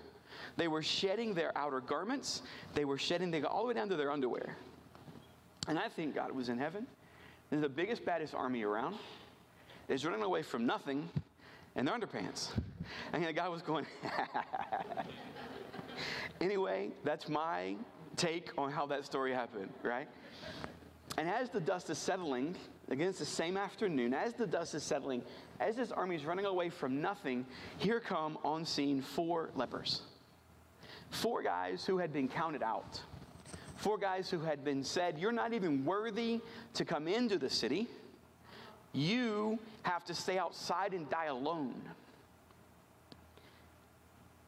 they 0.57 0.67
were 0.67 0.81
shedding 0.81 1.33
their 1.33 1.55
outer 1.57 1.81
garments, 1.81 2.41
they 2.73 2.85
were 2.85 2.97
shedding, 2.97 3.31
they 3.31 3.41
got 3.41 3.51
all 3.51 3.63
the 3.63 3.69
way 3.69 3.73
down 3.73 3.89
to 3.89 3.95
their 3.95 4.11
underwear. 4.11 4.55
And 5.67 5.79
I 5.79 5.89
think 5.89 6.15
God 6.15 6.31
was 6.31 6.49
in 6.49 6.57
heaven. 6.57 6.85
They're 7.49 7.59
the 7.59 7.69
biggest, 7.69 8.05
baddest 8.05 8.33
army 8.33 8.63
around. 8.63 8.95
They're 9.87 9.97
running 10.03 10.23
away 10.23 10.41
from 10.41 10.65
nothing 10.65 11.09
in 11.75 11.85
their 11.85 11.97
underpants. 11.97 12.49
And 13.13 13.25
the 13.25 13.33
guy 13.33 13.49
was 13.49 13.61
going, 13.61 13.85
anyway, 16.41 16.91
that's 17.03 17.27
my 17.27 17.75
take 18.15 18.51
on 18.57 18.71
how 18.71 18.85
that 18.87 19.05
story 19.05 19.33
happened, 19.33 19.69
right? 19.83 20.07
And 21.17 21.29
as 21.29 21.49
the 21.49 21.59
dust 21.59 21.89
is 21.89 21.97
settling, 21.97 22.55
again, 22.89 23.09
it's 23.09 23.19
the 23.19 23.25
same 23.25 23.57
afternoon, 23.57 24.13
as 24.13 24.33
the 24.33 24.47
dust 24.47 24.75
is 24.75 24.83
settling, 24.83 25.21
as 25.59 25.75
this 25.75 25.91
army 25.91 26.15
is 26.15 26.25
running 26.25 26.45
away 26.45 26.69
from 26.69 27.01
nothing, 27.01 27.45
here 27.77 27.99
come 27.99 28.37
on 28.43 28.65
scene 28.65 29.01
four 29.01 29.49
lepers. 29.55 30.01
Four 31.09 31.41
guys 31.41 31.85
who 31.85 31.97
had 31.97 32.11
been 32.11 32.27
counted 32.27 32.63
out. 32.63 33.01
Four 33.77 33.97
guys 33.97 34.29
who 34.29 34.39
had 34.39 34.63
been 34.63 34.83
said, 34.83 35.17
You're 35.17 35.31
not 35.31 35.53
even 35.53 35.85
worthy 35.85 36.41
to 36.73 36.85
come 36.85 37.07
into 37.07 37.37
the 37.37 37.49
city. 37.49 37.87
You 38.93 39.59
have 39.83 40.05
to 40.05 40.13
stay 40.13 40.37
outside 40.37 40.93
and 40.93 41.09
die 41.09 41.25
alone. 41.25 41.81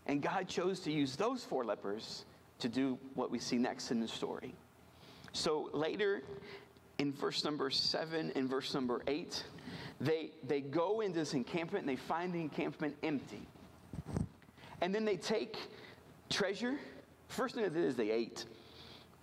And 0.06 0.22
God 0.22 0.48
chose 0.48 0.80
to 0.82 0.92
use 0.92 1.18
those 1.18 1.44
four 1.44 1.66
lepers 1.66 2.24
to 2.60 2.70
do 2.70 2.98
what 3.14 3.32
we 3.32 3.40
see 3.40 3.58
next 3.58 3.92
in 3.92 4.00
the 4.00 4.08
story. 4.08 4.54
So 5.34 5.70
later 5.74 6.24
in 6.98 7.14
verse 7.14 7.44
number 7.44 7.70
seven 7.70 8.32
and 8.36 8.50
verse 8.50 8.74
number 8.74 9.02
eight, 9.08 9.44
they, 10.02 10.32
they 10.48 10.62
go 10.62 11.02
into 11.02 11.20
this 11.20 11.34
encampment 11.34 11.88
and 11.88 11.90
they 11.90 12.02
find 12.02 12.34
the 12.34 12.42
encampment 12.42 12.96
empty. 13.04 13.48
And 14.82 14.94
then 14.94 15.06
they 15.06 15.18
take 15.18 15.58
treasure. 16.30 16.76
First 17.28 17.56
thing 17.56 17.64
they 17.64 17.70
did 17.70 17.84
is 17.84 17.96
they 17.96 18.12
ate. 18.12 18.46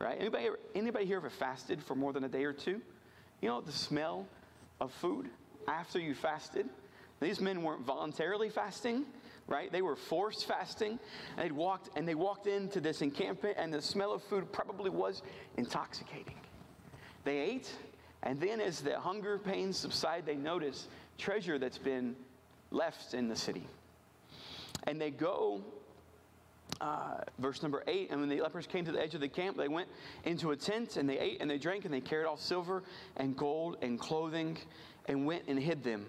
Right? 0.00 0.16
Anybody, 0.18 0.48
anybody 0.74 1.06
here 1.06 1.18
ever 1.18 1.30
fasted 1.30 1.82
for 1.82 1.94
more 1.94 2.12
than 2.12 2.24
a 2.24 2.28
day 2.28 2.44
or 2.44 2.52
two? 2.52 2.80
You 3.40 3.48
know 3.48 3.60
the 3.60 3.72
smell 3.72 4.26
of 4.80 4.92
food 4.92 5.28
after 5.68 5.98
you 5.98 6.14
fasted? 6.14 6.68
These 7.20 7.40
men 7.40 7.62
weren't 7.62 7.82
voluntarily 7.82 8.50
fasting, 8.50 9.04
right? 9.46 9.70
They 9.70 9.82
were 9.82 9.96
forced 9.96 10.46
fasting. 10.46 10.98
And 11.36 11.48
they 11.48 11.52
walked 11.52 11.90
and 11.96 12.06
they 12.06 12.14
walked 12.14 12.46
into 12.46 12.80
this 12.80 13.02
encampment, 13.02 13.56
and 13.58 13.72
the 13.72 13.82
smell 13.82 14.12
of 14.12 14.22
food 14.22 14.50
probably 14.52 14.90
was 14.90 15.22
intoxicating. 15.56 16.36
They 17.24 17.38
ate, 17.38 17.72
and 18.22 18.40
then 18.40 18.60
as 18.60 18.80
the 18.80 18.98
hunger 18.98 19.38
pains 19.38 19.76
subside, 19.76 20.26
they 20.26 20.36
notice 20.36 20.88
treasure 21.18 21.58
that's 21.58 21.78
been 21.78 22.16
left 22.70 23.14
in 23.14 23.28
the 23.28 23.36
city. 23.36 23.66
And 24.86 25.00
they 25.00 25.10
go 25.10 25.62
uh, 26.80 27.18
verse 27.38 27.62
number 27.62 27.82
eight, 27.86 28.10
and 28.10 28.20
when 28.20 28.28
the 28.28 28.40
lepers 28.40 28.66
came 28.66 28.84
to 28.84 28.92
the 28.92 29.00
edge 29.00 29.14
of 29.14 29.20
the 29.20 29.28
camp, 29.28 29.56
they 29.56 29.68
went 29.68 29.88
into 30.24 30.50
a 30.50 30.56
tent 30.56 30.96
and 30.96 31.08
they 31.08 31.18
ate 31.18 31.40
and 31.40 31.50
they 31.50 31.58
drank 31.58 31.84
and 31.84 31.94
they 31.94 32.00
carried 32.00 32.26
off 32.26 32.40
silver 32.40 32.82
and 33.16 33.36
gold 33.36 33.76
and 33.82 33.98
clothing 33.98 34.58
and 35.06 35.26
went 35.26 35.44
and 35.46 35.58
hid 35.58 35.82
them. 35.82 36.06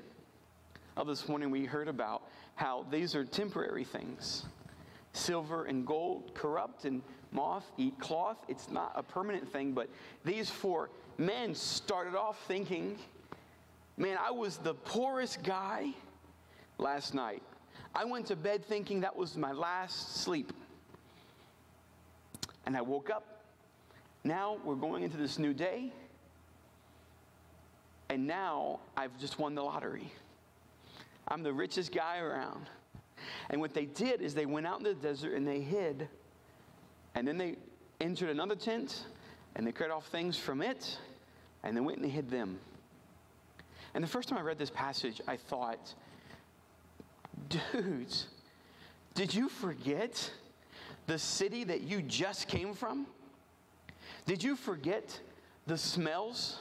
Oh, 0.98 1.04
this 1.04 1.28
morning 1.28 1.52
we 1.52 1.66
heard 1.66 1.88
about 1.88 2.24
how 2.56 2.86
these 2.90 3.16
are 3.16 3.26
temporary 3.26 3.84
things. 3.84 4.46
Silver 5.14 5.66
and 5.66 5.86
gold 5.86 6.34
corrupt 6.34 6.86
and 6.86 7.02
moth 7.32 7.72
eat 7.78 7.98
cloth. 8.00 8.38
It's 8.48 8.70
not 8.70 8.92
a 8.96 9.04
permanent 9.04 9.52
thing, 9.52 9.74
but 9.74 9.90
these 10.24 10.50
four 10.50 10.90
men 11.18 11.54
started 11.54 12.16
off 12.16 12.38
thinking, 12.48 12.98
man, 13.98 14.18
I 14.20 14.32
was 14.32 14.58
the 14.58 14.74
poorest 14.74 15.44
guy 15.44 15.92
last 16.78 17.14
night. 17.14 17.44
I 17.94 18.04
went 18.04 18.26
to 18.28 18.36
bed 18.36 18.66
thinking 18.66 19.02
that 19.02 19.16
was 19.16 19.38
my 19.38 19.52
last 19.52 20.18
sleep. 20.18 20.52
And 22.66 22.76
I 22.76 22.82
woke 22.82 23.10
up. 23.10 23.44
Now 24.24 24.58
we're 24.64 24.76
going 24.76 25.04
into 25.04 25.18
this 25.18 25.40
new 25.40 25.54
day. 25.54 25.94
And 28.10 28.28
now 28.28 28.80
I've 28.98 29.18
just 29.20 29.40
won 29.40 29.56
the 29.56 29.64
lottery. 29.64 30.12
I'm 31.28 31.44
the 31.44 31.54
richest 31.54 31.92
guy 31.92 32.20
around. 32.20 32.70
And 33.50 33.60
what 33.60 33.74
they 33.74 33.86
did 33.86 34.22
is 34.22 34.34
they 34.34 34.46
went 34.46 34.68
out 34.68 34.78
in 34.78 34.84
the 34.84 34.94
desert 34.94 35.34
and 35.34 35.48
they 35.48 35.62
hid. 35.62 36.08
And 37.16 37.28
then 37.28 37.38
they 37.38 37.56
entered 38.00 38.30
another 38.30 38.56
tent 38.56 39.06
and 39.56 39.66
they 39.66 39.72
cut 39.72 39.90
off 39.90 40.08
things 40.08 40.38
from 40.38 40.62
it 40.62 40.98
and 41.64 41.76
they 41.76 41.82
went 41.82 41.98
and 41.98 42.06
they 42.06 42.10
hid 42.12 42.30
them. 42.30 42.60
And 43.94 44.04
the 44.04 44.08
first 44.08 44.28
time 44.28 44.38
I 44.38 44.42
read 44.42 44.60
this 44.60 44.70
passage, 44.70 45.22
I 45.28 45.38
thought, 45.38 45.94
dudes, 47.50 48.28
did 49.14 49.34
you 49.34 49.48
forget 49.48 50.32
the 51.08 51.18
city 51.18 51.64
that 51.64 51.82
you 51.82 52.02
just 52.02 52.48
came 52.48 52.74
from? 52.74 53.08
Did 54.26 54.44
you 54.44 54.56
forget 54.56 55.20
the 55.66 55.78
smells 55.78 56.60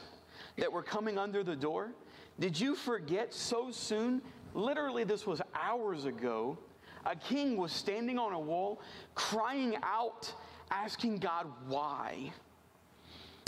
that 0.57 0.71
were 0.71 0.83
coming 0.83 1.17
under 1.17 1.43
the 1.43 1.55
door? 1.55 1.91
Did 2.39 2.59
you 2.59 2.75
forget 2.75 3.33
so 3.33 3.71
soon? 3.71 4.21
Literally, 4.55 5.03
this 5.03 5.27
was 5.27 5.41
hours 5.53 6.05
ago. 6.05 6.57
A 7.05 7.15
king 7.15 7.57
was 7.57 7.73
standing 7.73 8.17
on 8.17 8.31
a 8.31 8.39
wall, 8.39 8.81
crying 9.13 9.75
out, 9.83 10.33
asking 10.71 11.17
God 11.17 11.45
why. 11.67 12.31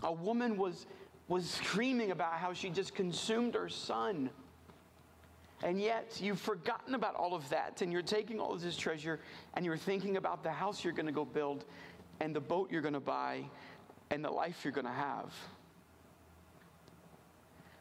A 0.04 0.12
woman 0.12 0.58
was, 0.58 0.86
was 1.30 1.50
screaming 1.50 2.12
about 2.12 2.34
how 2.34 2.52
she 2.52 2.70
just 2.70 2.93
consumed 2.93 3.56
her 3.56 3.70
son. 3.70 4.30
And 5.63 5.82
yet, 5.82 6.20
you've 6.22 6.41
forgotten 6.41 6.93
about 6.93 7.15
all 7.15 7.34
of 7.34 7.48
that, 7.50 7.82
and 7.82 7.91
you're 7.91 8.02
taking 8.02 8.41
all 8.41 8.54
of 8.54 8.62
this 8.62 8.76
treasure, 8.76 9.22
and 9.54 9.65
you're 9.65 9.78
thinking 9.78 10.17
about 10.17 10.43
the 10.43 10.52
house 10.52 10.84
you're 10.84 10.93
going 10.93 11.08
to 11.08 11.13
go 11.13 11.24
build, 11.24 11.63
and 12.20 12.36
the 12.36 12.41
boat 12.41 12.70
you're 12.70 12.82
going 12.82 12.93
to 12.93 13.00
buy, 13.00 13.46
and 14.12 14.24
the 14.24 14.30
life 14.30 14.60
you're 14.65 14.74
going 14.74 14.86
to 14.86 14.91
have. 14.91 15.34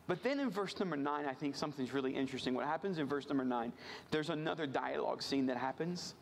But 0.07 0.23
then 0.23 0.39
in 0.39 0.51
verse 0.51 0.79
number 0.79 0.97
nine, 0.97 1.27
I 1.27 1.35
think 1.35 1.57
something's 1.57 1.93
really 1.93 2.15
interesting. 2.15 2.55
What 2.55 2.67
happens 2.67 2.99
in 2.99 3.07
verse 3.07 3.29
number 3.29 3.45
nine, 3.45 3.73
there's 4.11 4.31
another 4.31 4.67
dialogue 4.67 5.23
scene 5.23 5.47
that 5.47 5.57
happens. 5.57 6.15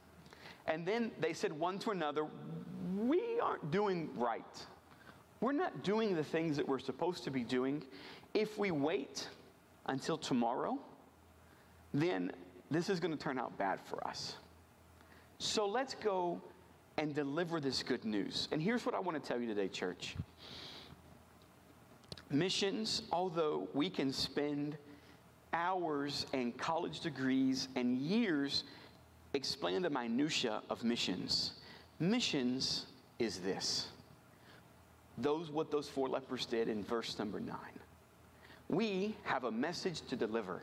And 0.66 0.86
then 0.86 1.10
they 1.20 1.32
said 1.32 1.52
one 1.52 1.78
to 1.80 1.90
another, 1.90 2.26
We 2.96 3.38
aren't 3.40 3.70
doing 3.70 4.08
right. 4.16 4.66
We're 5.40 5.52
not 5.52 5.82
doing 5.82 6.14
the 6.14 6.24
things 6.24 6.56
that 6.56 6.66
we're 6.66 6.78
supposed 6.78 7.24
to 7.24 7.30
be 7.30 7.44
doing. 7.44 7.84
If 8.32 8.56
we 8.56 8.70
wait 8.70 9.28
until 9.86 10.16
tomorrow, 10.16 10.78
then 11.92 12.32
this 12.70 12.88
is 12.88 12.98
going 12.98 13.10
to 13.10 13.22
turn 13.22 13.38
out 13.38 13.56
bad 13.58 13.80
for 13.80 14.06
us. 14.06 14.36
So 15.38 15.66
let's 15.66 15.94
go 15.94 16.40
and 16.96 17.14
deliver 17.14 17.60
this 17.60 17.82
good 17.82 18.04
news. 18.04 18.48
And 18.52 18.62
here's 18.62 18.86
what 18.86 18.94
I 18.94 19.00
want 19.00 19.22
to 19.22 19.28
tell 19.28 19.40
you 19.40 19.46
today, 19.46 19.68
church. 19.68 20.16
Missions, 22.30 23.02
although 23.12 23.68
we 23.74 23.90
can 23.90 24.12
spend 24.12 24.76
hours 25.52 26.26
and 26.32 26.56
college 26.56 27.00
degrees 27.00 27.68
and 27.76 27.98
years 27.98 28.64
explaining 29.34 29.82
the 29.82 29.90
minutia 29.90 30.62
of 30.70 30.82
missions, 30.84 31.52
missions 32.00 32.86
is 33.18 33.38
this. 33.38 33.88
Those 35.18 35.50
what 35.50 35.70
those 35.70 35.88
four 35.88 36.08
lepers 36.08 36.46
did 36.46 36.68
in 36.68 36.82
verse 36.82 37.18
number 37.18 37.38
9. 37.38 37.56
We 38.68 39.14
have 39.24 39.44
a 39.44 39.50
message 39.50 40.00
to 40.08 40.16
deliver. 40.16 40.62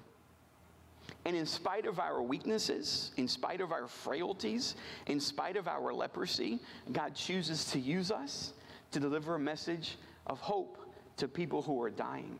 And 1.26 1.36
in 1.36 1.45
spite 1.45 1.86
of 1.86 2.00
our 2.00 2.21
weaknesses, 2.21 3.12
in 3.17 3.28
spite 3.28 3.62
of 3.62 3.71
our 3.71 3.88
frailties, 3.88 4.76
in 5.08 5.19
spite 5.19 5.56
of 5.56 5.67
our 5.67 5.93
leprosy, 5.93 6.60
God 6.91 7.15
chooses 7.15 7.65
to 7.71 7.80
use 7.80 8.12
us 8.12 8.54
to 8.91 9.00
deliver 9.00 9.36
a 9.36 9.39
message 9.39 9.97
of 10.28 10.39
hope 10.39 10.81
to 11.17 11.28
people 11.28 11.62
who 11.62 11.82
are 11.82 11.89
dying. 11.89 12.39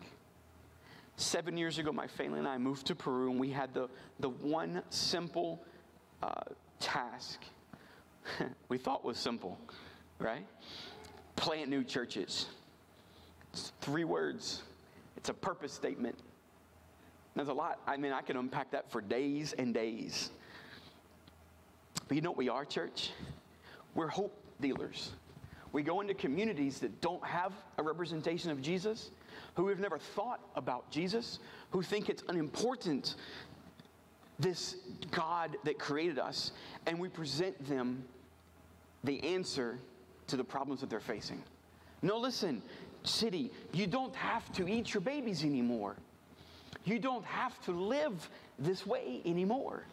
Seven 1.18 1.58
years 1.58 1.78
ago, 1.78 1.92
my 1.92 2.08
family 2.08 2.40
and 2.40 2.48
I 2.48 2.58
moved 2.58 2.88
to 2.88 2.96
Peru, 2.96 3.32
and 3.32 3.40
we 3.40 3.50
had 3.50 3.74
the, 3.74 3.90
the 4.20 4.30
one 4.30 4.82
simple 4.90 5.62
uh, 6.24 6.42
task 6.80 7.40
we 8.70 8.78
thought 8.78 9.04
was 9.04 9.18
simple, 9.18 9.58
right? 10.20 10.46
Plant 11.36 11.70
new 11.70 11.84
churches. 11.84 12.48
It's 13.54 13.72
three 13.82 14.04
words, 14.04 14.64
it's 15.18 15.30
a 15.30 15.34
purpose 15.34 15.74
statement. 15.74 16.16
There's 17.36 17.48
a 17.48 17.54
lot. 17.54 17.80
I 17.88 17.96
mean, 17.96 18.12
I 18.12 18.22
can 18.22 18.36
unpack 18.36 18.72
that 18.72 18.92
for 18.92 19.00
days 19.00 19.54
and 19.54 19.74
days. 19.74 20.32
But 22.08 22.16
you 22.16 22.22
know 22.22 22.32
what 22.32 22.38
we 22.38 22.50
are, 22.50 22.66
church? 22.66 23.12
We're 23.96 24.10
hope 24.10 24.34
dealers. 24.60 25.12
We 25.72 25.84
go 25.84 26.02
into 26.02 26.14
communities 26.14 26.80
that 26.80 27.02
don't 27.02 27.24
have 27.26 27.54
a 27.78 27.84
representation 27.84 28.52
of 28.52 28.62
Jesus, 28.62 29.12
who 29.56 29.68
have 29.70 29.80
never 29.80 29.98
thought 29.98 30.42
about 30.56 30.90
Jesus, 30.92 31.40
who 31.72 31.82
think 31.82 32.10
it's 32.10 32.24
unimportant, 32.28 33.16
this 34.40 34.76
God 35.12 35.56
that 35.64 35.80
created 35.80 36.20
us, 36.20 36.52
and 36.86 37.00
we 37.00 37.10
present 37.10 37.68
them 37.68 38.04
the 39.04 39.24
answer 39.24 39.80
to 40.28 40.38
the 40.38 40.44
problems 40.44 40.82
that 40.82 40.90
they're 40.90 41.00
facing. 41.00 41.42
No, 42.02 42.18
listen, 42.18 42.62
city, 43.04 43.52
you 43.74 43.88
don't 43.88 44.16
have 44.16 44.52
to 44.54 44.68
eat 44.68 44.94
your 44.94 45.02
babies 45.02 45.44
anymore. 45.44 45.96
You 46.84 47.00
don't 47.00 47.26
have 47.26 47.60
to 47.66 47.72
live 47.72 48.30
this 48.58 48.86
way 48.86 49.22
anymore. 49.26 49.86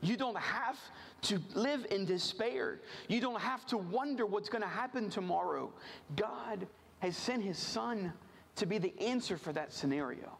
You 0.00 0.16
don't 0.16 0.38
have 0.38 0.78
to 1.22 1.40
live 1.54 1.86
in 1.90 2.04
despair. 2.04 2.80
You 3.08 3.20
don't 3.20 3.40
have 3.40 3.66
to 3.66 3.78
wonder 3.78 4.26
what's 4.26 4.48
going 4.48 4.62
to 4.62 4.68
happen 4.68 5.10
tomorrow. 5.10 5.72
God 6.16 6.66
has 7.00 7.16
sent 7.16 7.42
his 7.42 7.58
son 7.58 8.12
to 8.56 8.66
be 8.66 8.78
the 8.78 8.98
answer 9.00 9.36
for 9.36 9.52
that 9.52 9.72
scenario. 9.72 10.38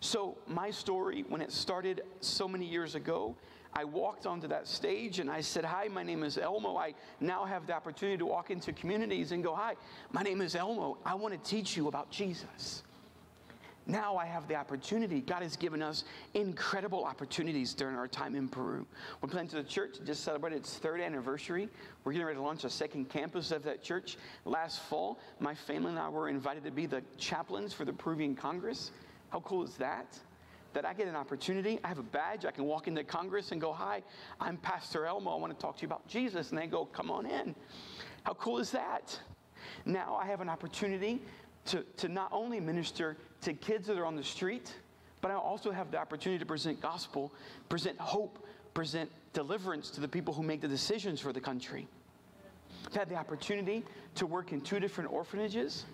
So, 0.00 0.38
my 0.46 0.70
story, 0.70 1.24
when 1.28 1.40
it 1.40 1.50
started 1.50 2.02
so 2.20 2.46
many 2.46 2.66
years 2.66 2.94
ago, 2.94 3.34
I 3.72 3.84
walked 3.84 4.26
onto 4.26 4.48
that 4.48 4.66
stage 4.66 5.18
and 5.18 5.30
I 5.30 5.40
said, 5.40 5.64
Hi, 5.64 5.88
my 5.88 6.02
name 6.02 6.22
is 6.22 6.38
Elmo. 6.38 6.76
I 6.76 6.94
now 7.20 7.44
have 7.44 7.66
the 7.66 7.74
opportunity 7.74 8.16
to 8.18 8.26
walk 8.26 8.50
into 8.50 8.72
communities 8.72 9.32
and 9.32 9.42
go, 9.42 9.54
Hi, 9.54 9.74
my 10.12 10.22
name 10.22 10.40
is 10.40 10.54
Elmo. 10.54 10.98
I 11.04 11.14
want 11.14 11.34
to 11.34 11.50
teach 11.50 11.76
you 11.76 11.88
about 11.88 12.10
Jesus 12.10 12.82
now 13.88 14.16
I 14.18 14.26
have 14.26 14.46
the 14.46 14.54
opportunity. 14.54 15.22
God 15.22 15.42
has 15.42 15.56
given 15.56 15.80
us 15.82 16.04
incredible 16.34 17.04
opportunities 17.04 17.72
during 17.72 17.96
our 17.96 18.06
time 18.06 18.34
in 18.34 18.46
Peru. 18.46 18.86
We're 19.22 19.30
planning 19.30 19.48
to 19.48 19.56
the 19.56 19.62
church 19.62 19.96
just 20.04 20.24
celebrated 20.24 20.58
its 20.58 20.76
third 20.76 21.00
anniversary. 21.00 21.70
We're 22.04 22.12
getting 22.12 22.26
ready 22.26 22.36
to 22.36 22.42
launch 22.42 22.64
a 22.64 22.70
second 22.70 23.08
campus 23.08 23.50
of 23.50 23.62
that 23.64 23.82
church. 23.82 24.18
Last 24.44 24.82
fall, 24.82 25.18
my 25.40 25.54
family 25.54 25.90
and 25.90 25.98
I 25.98 26.10
were 26.10 26.28
invited 26.28 26.64
to 26.64 26.70
be 26.70 26.84
the 26.84 27.02
chaplains 27.16 27.72
for 27.72 27.86
the 27.86 27.92
Peruvian 27.94 28.36
Congress. 28.36 28.90
How 29.30 29.40
cool 29.40 29.64
is 29.64 29.76
that? 29.78 30.18
That 30.74 30.84
I 30.84 30.92
get 30.92 31.08
an 31.08 31.16
opportunity. 31.16 31.80
I 31.82 31.88
have 31.88 31.98
a 31.98 32.02
badge. 32.02 32.44
I 32.44 32.50
can 32.50 32.64
walk 32.64 32.88
into 32.88 33.02
Congress 33.04 33.52
and 33.52 33.60
go, 33.60 33.72
Hi, 33.72 34.02
I'm 34.38 34.58
Pastor 34.58 35.06
Elmo. 35.06 35.30
I 35.30 35.36
want 35.36 35.58
to 35.58 35.58
talk 35.58 35.76
to 35.78 35.82
you 35.82 35.88
about 35.88 36.06
Jesus. 36.06 36.50
And 36.50 36.58
they 36.58 36.66
go, 36.66 36.84
Come 36.84 37.10
on 37.10 37.24
in. 37.24 37.54
How 38.24 38.34
cool 38.34 38.58
is 38.58 38.70
that? 38.72 39.18
Now 39.86 40.14
I 40.16 40.26
have 40.26 40.42
an 40.42 40.50
opportunity 40.50 41.22
to, 41.68 41.84
to 41.98 42.08
not 42.08 42.28
only 42.32 42.60
minister 42.60 43.16
to 43.42 43.52
kids 43.52 43.86
that 43.86 43.98
are 43.98 44.06
on 44.06 44.16
the 44.16 44.24
street, 44.24 44.74
but 45.20 45.30
I 45.30 45.34
also 45.34 45.70
have 45.70 45.90
the 45.90 45.98
opportunity 45.98 46.38
to 46.38 46.46
present 46.46 46.80
gospel, 46.80 47.32
present 47.68 47.98
hope, 47.98 48.44
present 48.74 49.10
deliverance 49.32 49.90
to 49.90 50.00
the 50.00 50.08
people 50.08 50.32
who 50.32 50.42
make 50.42 50.60
the 50.60 50.68
decisions 50.68 51.20
for 51.20 51.32
the 51.32 51.40
country. 51.40 51.86
I've 52.86 52.94
had 52.94 53.08
the 53.08 53.16
opportunity 53.16 53.84
to 54.14 54.26
work 54.26 54.52
in 54.52 54.60
two 54.60 54.80
different 54.80 55.12
orphanages 55.12 55.84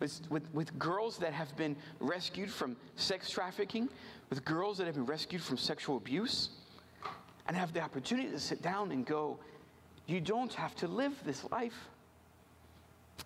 with, 0.00 0.20
with, 0.28 0.52
with 0.52 0.78
girls 0.78 1.16
that 1.18 1.32
have 1.32 1.56
been 1.56 1.76
rescued 2.00 2.50
from 2.50 2.76
sex 2.96 3.30
trafficking, 3.30 3.88
with 4.28 4.44
girls 4.44 4.76
that 4.78 4.86
have 4.86 4.96
been 4.96 5.06
rescued 5.06 5.42
from 5.42 5.56
sexual 5.56 5.96
abuse, 5.96 6.50
and 7.48 7.56
have 7.56 7.72
the 7.72 7.80
opportunity 7.80 8.28
to 8.28 8.40
sit 8.40 8.60
down 8.60 8.92
and 8.92 9.06
go, 9.06 9.38
You 10.06 10.20
don't 10.20 10.52
have 10.54 10.74
to 10.76 10.88
live 10.88 11.14
this 11.24 11.44
life. 11.50 11.88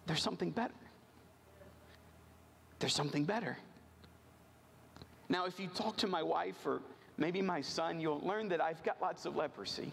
There's 0.07 0.23
something 0.23 0.51
better 0.51 0.75
there's 2.81 2.95
something 2.95 3.25
better. 3.25 3.57
Now, 5.29 5.45
if 5.47 5.61
you 5.61 5.69
talk 5.69 5.97
to 5.99 6.09
my 6.09 6.23
wife 6.23 6.67
or 6.67 6.81
maybe 7.17 7.41
my 7.41 7.61
son, 7.61 8.01
you'll 8.01 8.21
learn 8.27 8.49
that 8.49 8.61
I've 8.61 8.83
got 8.83 9.01
lots 9.01 9.27
of 9.27 9.37
leprosy. 9.37 9.93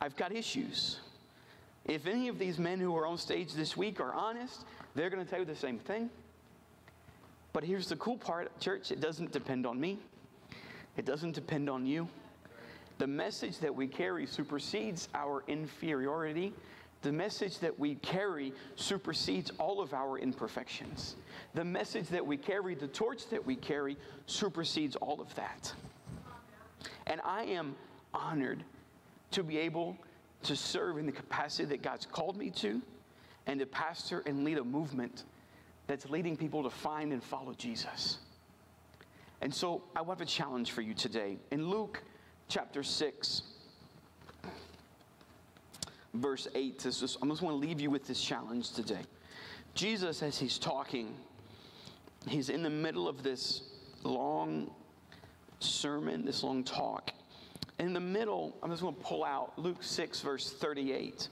I've 0.00 0.16
got 0.16 0.30
issues. 0.30 1.00
If 1.86 2.06
any 2.06 2.28
of 2.28 2.38
these 2.38 2.58
men 2.58 2.78
who 2.78 2.94
are 2.96 3.06
on 3.06 3.18
stage 3.18 3.54
this 3.54 3.76
week 3.76 3.98
are 3.98 4.12
honest, 4.12 4.64
they're 4.94 5.10
going 5.10 5.24
to 5.24 5.28
tell 5.28 5.40
you 5.40 5.44
the 5.44 5.56
same 5.56 5.78
thing. 5.78 6.10
But 7.52 7.64
here's 7.64 7.88
the 7.88 7.96
cool 7.96 8.18
part, 8.18 8.56
church 8.60 8.92
it 8.92 9.00
doesn't 9.00 9.32
depend 9.32 9.66
on 9.66 9.80
me, 9.80 9.98
it 10.96 11.04
doesn't 11.04 11.32
depend 11.32 11.68
on 11.68 11.86
you. 11.86 12.08
The 12.98 13.06
message 13.06 13.58
that 13.60 13.74
we 13.74 13.86
carry 13.86 14.26
supersedes 14.26 15.08
our 15.14 15.44
inferiority. 15.46 16.52
The 17.02 17.12
message 17.12 17.60
that 17.60 17.78
we 17.78 17.94
carry 17.96 18.52
supersedes 18.76 19.52
all 19.58 19.80
of 19.80 19.94
our 19.94 20.18
imperfections. 20.18 21.16
The 21.54 21.64
message 21.64 22.08
that 22.08 22.26
we 22.26 22.36
carry, 22.36 22.74
the 22.74 22.88
torch 22.88 23.28
that 23.30 23.44
we 23.44 23.54
carry, 23.54 23.96
supersedes 24.26 24.96
all 24.96 25.20
of 25.20 25.32
that. 25.36 25.72
And 27.06 27.20
I 27.24 27.44
am 27.44 27.76
honored 28.12 28.64
to 29.30 29.42
be 29.42 29.58
able 29.58 29.96
to 30.44 30.56
serve 30.56 30.98
in 30.98 31.06
the 31.06 31.12
capacity 31.12 31.64
that 31.66 31.82
God's 31.82 32.06
called 32.06 32.36
me 32.36 32.50
to 32.50 32.80
and 33.46 33.60
to 33.60 33.66
pastor 33.66 34.22
and 34.26 34.44
lead 34.44 34.58
a 34.58 34.64
movement 34.64 35.24
that's 35.86 36.08
leading 36.10 36.36
people 36.36 36.62
to 36.62 36.70
find 36.70 37.12
and 37.12 37.22
follow 37.22 37.54
Jesus. 37.54 38.18
And 39.40 39.54
so 39.54 39.82
I 39.94 40.02
have 40.04 40.20
a 40.20 40.26
challenge 40.26 40.72
for 40.72 40.82
you 40.82 40.94
today. 40.94 41.38
In 41.50 41.68
Luke 41.68 42.02
chapter 42.48 42.82
6, 42.82 43.42
verse 46.20 46.48
8, 46.54 46.74
I 46.80 46.90
just 46.90 47.22
want 47.22 47.40
to 47.40 47.54
leave 47.54 47.80
you 47.80 47.90
with 47.90 48.06
this 48.06 48.20
challenge 48.20 48.72
today. 48.72 49.00
Jesus, 49.74 50.22
as 50.22 50.38
he's 50.38 50.58
talking, 50.58 51.14
he's 52.26 52.48
in 52.48 52.62
the 52.62 52.70
middle 52.70 53.08
of 53.08 53.22
this 53.22 53.62
long 54.02 54.70
sermon, 55.60 56.24
this 56.24 56.42
long 56.42 56.64
talk. 56.64 57.12
In 57.78 57.92
the 57.92 58.00
middle, 58.00 58.56
I'm 58.62 58.70
just 58.70 58.82
going 58.82 58.94
to 58.94 59.00
pull 59.00 59.24
out 59.24 59.58
Luke 59.58 59.82
6, 59.82 60.20
verse 60.20 60.52
38. 60.52 61.28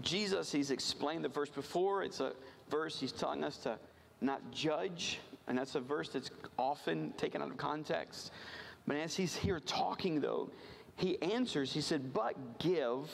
Jesus, 0.00 0.50
he's 0.50 0.70
explained 0.70 1.24
the 1.24 1.28
verse 1.28 1.50
before. 1.50 2.02
It's 2.02 2.20
a 2.20 2.32
verse 2.70 2.98
he's 2.98 3.12
telling 3.12 3.44
us 3.44 3.58
to 3.58 3.78
not 4.20 4.40
judge, 4.50 5.20
and 5.46 5.58
that's 5.58 5.74
a 5.74 5.80
verse 5.80 6.08
that's 6.08 6.30
often 6.58 7.12
taken 7.18 7.42
out 7.42 7.50
of 7.50 7.56
context. 7.56 8.32
But 8.86 8.96
as 8.96 9.14
he's 9.14 9.36
here 9.36 9.60
talking, 9.60 10.20
though, 10.20 10.50
he 11.02 11.20
answers, 11.20 11.72
he 11.72 11.80
said, 11.80 12.14
But 12.14 12.60
give, 12.60 13.10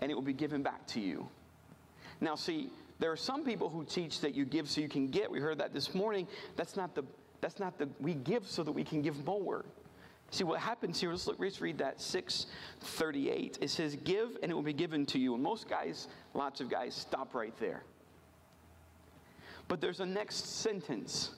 and 0.00 0.10
it 0.10 0.14
will 0.14 0.22
be 0.22 0.34
given 0.34 0.62
back 0.62 0.86
to 0.88 1.00
you. 1.00 1.26
Now, 2.20 2.34
see, 2.34 2.68
there 2.98 3.10
are 3.10 3.16
some 3.16 3.42
people 3.42 3.70
who 3.70 3.84
teach 3.84 4.20
that 4.20 4.34
you 4.34 4.44
give 4.44 4.68
so 4.68 4.82
you 4.82 4.88
can 4.88 5.08
get. 5.08 5.30
We 5.30 5.40
heard 5.40 5.58
that 5.58 5.72
this 5.72 5.94
morning. 5.94 6.28
That's 6.56 6.76
not 6.76 6.94
the, 6.94 7.02
that's 7.40 7.58
not 7.58 7.78
the, 7.78 7.88
we 8.00 8.12
give 8.12 8.46
so 8.46 8.62
that 8.62 8.70
we 8.70 8.84
can 8.84 9.00
give 9.00 9.24
more. 9.24 9.64
See 10.30 10.44
what 10.44 10.60
happens 10.60 11.00
here, 11.00 11.10
let's, 11.10 11.26
look, 11.26 11.38
let's 11.38 11.62
read 11.62 11.78
that 11.78 12.02
638. 12.02 13.58
It 13.62 13.70
says, 13.70 13.96
Give 14.04 14.36
and 14.42 14.52
it 14.52 14.54
will 14.54 14.62
be 14.62 14.74
given 14.74 15.06
to 15.06 15.18
you. 15.18 15.32
And 15.32 15.42
most 15.42 15.68
guys, 15.68 16.08
lots 16.34 16.60
of 16.60 16.68
guys, 16.68 16.94
stop 16.94 17.34
right 17.34 17.56
there. 17.58 17.82
But 19.68 19.80
there's 19.80 20.00
a 20.00 20.06
next 20.06 20.60
sentence, 20.60 21.30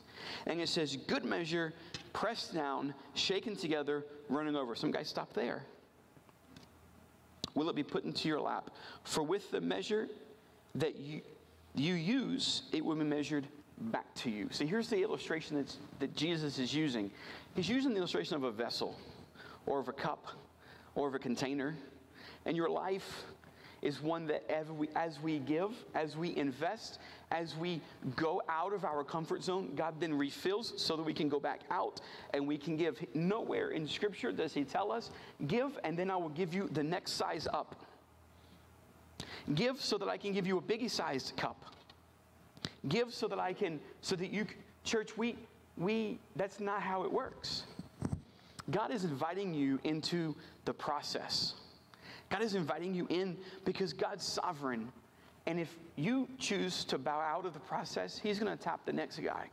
and 0.47 0.61
it 0.61 0.69
says, 0.69 0.97
Good 0.97 1.25
measure, 1.25 1.73
pressed 2.17 2.55
down, 2.55 2.95
shaken 3.13 3.55
together, 3.55 4.03
running 4.31 4.57
over. 4.57 4.75
Some 4.75 4.91
guys 4.91 5.07
stop 5.07 5.35
there. 5.35 5.63
Will 7.55 7.69
it 7.69 7.77
be 7.77 7.83
put 7.83 8.05
into 8.05 8.27
your 8.27 8.41
lap? 8.41 8.71
For 9.05 9.23
with 9.23 9.51
the 9.51 9.61
measure 9.61 10.09
that 10.77 10.99
you, 10.99 11.21
you 11.75 11.93
use, 11.93 12.63
it 12.73 12.83
will 12.83 12.97
be 12.97 13.05
measured 13.05 13.47
back 13.79 14.07
to 14.15 14.31
you. 14.31 14.49
See, 14.51 14.65
here's 14.65 14.89
the 14.89 15.03
illustration 15.03 15.57
that's, 15.57 15.77
that 15.99 16.17
Jesus 16.17 16.59
is 16.59 16.75
using. 16.75 17.11
He's 17.55 17.69
using 17.69 17.91
the 17.91 17.99
illustration 17.99 18.35
of 18.35 18.45
a 18.45 18.51
vessel, 18.51 18.99
or 19.67 19.79
of 19.79 19.89
a 19.89 19.93
cup, 19.93 20.27
or 20.95 21.09
of 21.09 21.15
a 21.15 21.19
container. 21.19 21.77
And 22.47 22.57
your 22.57 22.71
life 22.71 23.25
is 23.83 24.01
one 24.01 24.27
that 24.29 24.51
as 24.51 24.71
we, 24.71 24.89
as 24.97 25.21
we 25.21 25.39
give, 25.39 25.73
as 25.95 26.17
we 26.17 26.35
invest, 26.35 26.99
as 27.31 27.57
we 27.57 27.81
go 28.15 28.41
out 28.49 28.73
of 28.73 28.85
our 28.85 29.03
comfort 29.03 29.43
zone, 29.43 29.73
God 29.75 29.95
then 29.99 30.15
refills 30.15 30.73
so 30.77 30.97
that 30.97 31.03
we 31.03 31.13
can 31.13 31.29
go 31.29 31.41
back 31.41 31.61
out 31.71 32.01
and 32.33 32.47
we 32.47 32.57
can 32.57 32.77
give. 32.77 33.05
Nowhere 33.15 33.71
in 33.71 33.89
Scripture 33.89 34.33
does 34.33 34.55
He 34.55 34.65
tell 34.65 34.93
us, 34.93 35.11
give 35.47 35.79
and 35.85 35.99
then 35.99 36.11
I 36.11 36.17
will 36.17 36.29
give 36.29 36.55
you 36.55 36.69
the 36.73 36.83
next 36.83 37.13
size 37.13 37.49
up. 37.53 37.75
Give 39.55 39.81
so 39.81 39.99
that 39.99 40.09
I 40.09 40.17
can 40.17 40.33
give 40.33 40.47
you 40.47 40.59
a 40.59 40.63
biggie 40.63 40.91
sized 40.91 41.37
cup. 41.37 41.65
Give 42.89 43.13
so 43.13 43.27
that 43.29 43.39
I 43.39 43.53
can, 43.53 43.81
so 44.01 44.15
that 44.17 44.31
you, 44.31 44.47
church, 44.85 45.17
we, 45.17 45.37
we, 45.77 46.19
that's 46.37 46.61
not 46.61 46.81
how 46.83 47.05
it 47.05 47.13
works. 47.13 47.65
God 48.71 48.91
is 48.91 49.05
inviting 49.05 49.55
you 49.55 49.79
into 49.85 50.35
the 50.65 50.75
process. 50.75 51.55
God 52.29 52.43
is 52.43 52.55
inviting 52.55 52.95
you 52.95 53.07
in 53.09 53.37
because 53.65 53.93
God's 53.93 54.25
sovereign. 54.25 54.91
And 55.47 55.61
if 55.61 55.75
you 55.95 56.29
choose 56.39 56.85
to 56.87 56.99
bow 56.99 57.21
out 57.21 57.47
of 57.47 57.55
the 57.55 57.61
process, 57.61 58.19
He's 58.19 58.39
going 58.39 58.57
to 58.57 58.63
tap 58.63 58.81
the 58.85 58.93
next 58.93 59.19
guy. 59.21 59.49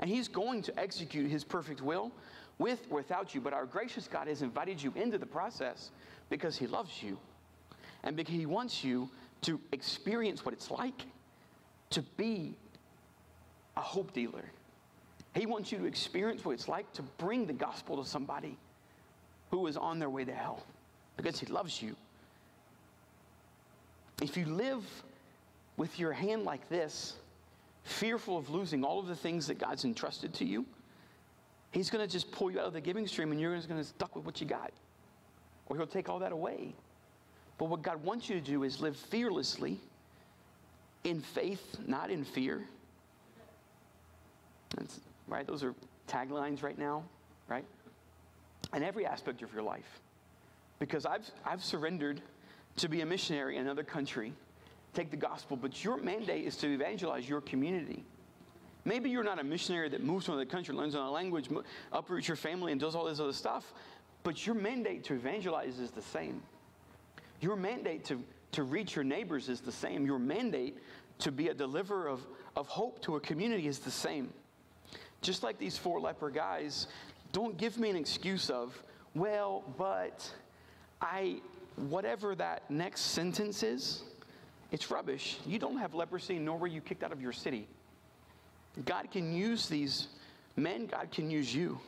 And 0.00 0.10
He's 0.10 0.28
going 0.28 0.62
to 0.62 0.78
execute 0.78 1.30
His 1.30 1.44
perfect 1.44 1.80
will 1.80 2.10
with 2.58 2.86
or 2.90 2.96
without 2.96 3.34
you. 3.34 3.40
But 3.40 3.52
our 3.52 3.64
gracious 3.64 4.08
God 4.08 4.26
has 4.26 4.42
invited 4.42 4.82
you 4.82 4.92
into 4.96 5.18
the 5.18 5.26
process 5.26 5.90
because 6.30 6.56
He 6.56 6.66
loves 6.66 7.02
you 7.02 7.16
and 8.02 8.16
because 8.16 8.34
He 8.34 8.46
wants 8.46 8.82
you 8.82 9.08
to 9.42 9.60
experience 9.72 10.44
what 10.44 10.52
it's 10.52 10.70
like 10.70 11.06
to 11.90 12.02
be 12.16 12.56
a 13.76 13.80
hope 13.80 14.12
dealer. 14.12 14.44
He 15.34 15.46
wants 15.46 15.70
you 15.72 15.78
to 15.78 15.84
experience 15.84 16.44
what 16.44 16.52
it's 16.52 16.68
like 16.68 16.92
to 16.92 17.02
bring 17.02 17.46
the 17.46 17.52
gospel 17.52 18.02
to 18.02 18.08
somebody 18.08 18.56
who 19.50 19.66
is 19.66 19.76
on 19.76 19.98
their 19.98 20.10
way 20.10 20.24
to 20.24 20.34
hell 20.34 20.64
because 21.16 21.38
He 21.38 21.46
loves 21.46 21.80
you. 21.80 21.94
If 24.22 24.36
you 24.36 24.46
live 24.46 24.84
with 25.76 25.98
your 25.98 26.12
hand 26.12 26.44
like 26.44 26.68
this, 26.68 27.14
fearful 27.82 28.38
of 28.38 28.48
losing 28.48 28.84
all 28.84 29.00
of 29.00 29.06
the 29.06 29.16
things 29.16 29.46
that 29.48 29.58
God's 29.58 29.84
entrusted 29.84 30.34
to 30.34 30.44
you, 30.44 30.64
He's 31.72 31.90
going 31.90 32.06
to 32.06 32.10
just 32.10 32.30
pull 32.30 32.52
you 32.52 32.60
out 32.60 32.66
of 32.66 32.72
the 32.72 32.80
giving 32.80 33.06
stream 33.06 33.32
and 33.32 33.40
you're 33.40 33.56
just 33.56 33.68
going 33.68 33.80
to 33.80 33.86
stuck 33.86 34.14
with 34.14 34.24
what 34.24 34.40
you 34.40 34.46
got. 34.46 34.72
Or 35.66 35.76
He'll 35.76 35.86
take 35.86 36.08
all 36.08 36.20
that 36.20 36.30
away. 36.30 36.72
But 37.58 37.66
what 37.66 37.82
God 37.82 38.02
wants 38.04 38.28
you 38.28 38.36
to 38.36 38.40
do 38.40 38.62
is 38.62 38.80
live 38.80 38.96
fearlessly 38.96 39.80
in 41.02 41.20
faith, 41.20 41.76
not 41.86 42.10
in 42.10 42.24
fear. 42.24 42.62
That's, 44.76 45.00
right? 45.26 45.46
Those 45.46 45.62
are 45.62 45.74
taglines 46.08 46.62
right 46.62 46.78
now, 46.78 47.04
right? 47.48 47.64
In 48.72 48.82
every 48.82 49.06
aspect 49.06 49.42
of 49.42 49.52
your 49.52 49.62
life 49.62 50.00
because 50.78 51.06
I've, 51.06 51.28
I've 51.44 51.62
surrendered 51.62 52.20
to 52.76 52.88
be 52.88 53.00
a 53.00 53.06
missionary 53.06 53.56
in 53.56 53.62
another 53.62 53.84
country, 53.84 54.32
take 54.92 55.10
the 55.10 55.16
gospel, 55.16 55.56
but 55.56 55.84
your 55.84 55.96
mandate 55.96 56.44
is 56.44 56.56
to 56.58 56.72
evangelize 56.72 57.28
your 57.28 57.40
community. 57.40 58.04
Maybe 58.84 59.08
you're 59.08 59.24
not 59.24 59.38
a 59.38 59.44
missionary 59.44 59.88
that 59.90 60.02
moves 60.02 60.26
to 60.26 60.32
another 60.32 60.44
country, 60.44 60.74
learns 60.74 60.94
another 60.94 61.10
language, 61.10 61.48
uproots 61.92 62.28
your 62.28 62.36
family, 62.36 62.72
and 62.72 62.80
does 62.80 62.94
all 62.94 63.04
this 63.04 63.20
other 63.20 63.32
stuff, 63.32 63.72
but 64.22 64.46
your 64.46 64.54
mandate 64.54 65.04
to 65.04 65.14
evangelize 65.14 65.78
is 65.78 65.90
the 65.90 66.02
same. 66.02 66.42
Your 67.40 67.56
mandate 67.56 68.04
to, 68.06 68.22
to 68.52 68.62
reach 68.62 68.94
your 68.94 69.04
neighbors 69.04 69.48
is 69.48 69.60
the 69.60 69.72
same. 69.72 70.06
Your 70.06 70.18
mandate 70.18 70.78
to 71.20 71.32
be 71.32 71.48
a 71.48 71.54
deliverer 71.54 72.08
of, 72.08 72.26
of 72.56 72.66
hope 72.68 73.00
to 73.02 73.16
a 73.16 73.20
community 73.20 73.66
is 73.66 73.78
the 73.78 73.90
same. 73.90 74.32
Just 75.22 75.42
like 75.42 75.58
these 75.58 75.78
four 75.78 76.00
leper 76.00 76.30
guys, 76.30 76.86
don't 77.32 77.56
give 77.56 77.78
me 77.78 77.90
an 77.90 77.96
excuse 77.96 78.50
of, 78.50 78.82
well, 79.14 79.64
but 79.78 80.30
I, 81.00 81.40
whatever 81.76 82.34
that 82.36 82.70
next 82.70 83.00
sentence 83.00 83.62
is, 83.62 84.02
it's 84.70 84.90
rubbish. 84.90 85.38
You 85.46 85.58
don't 85.58 85.78
have 85.78 85.94
leprosy, 85.94 86.38
nor 86.38 86.58
were 86.58 86.66
you 86.66 86.80
kicked 86.80 87.02
out 87.02 87.12
of 87.12 87.20
your 87.20 87.32
city. 87.32 87.66
God 88.84 89.10
can 89.10 89.32
use 89.32 89.68
these 89.68 90.08
men, 90.56 90.86
God 90.86 91.10
can 91.10 91.30
use 91.30 91.54
you. 91.54 91.78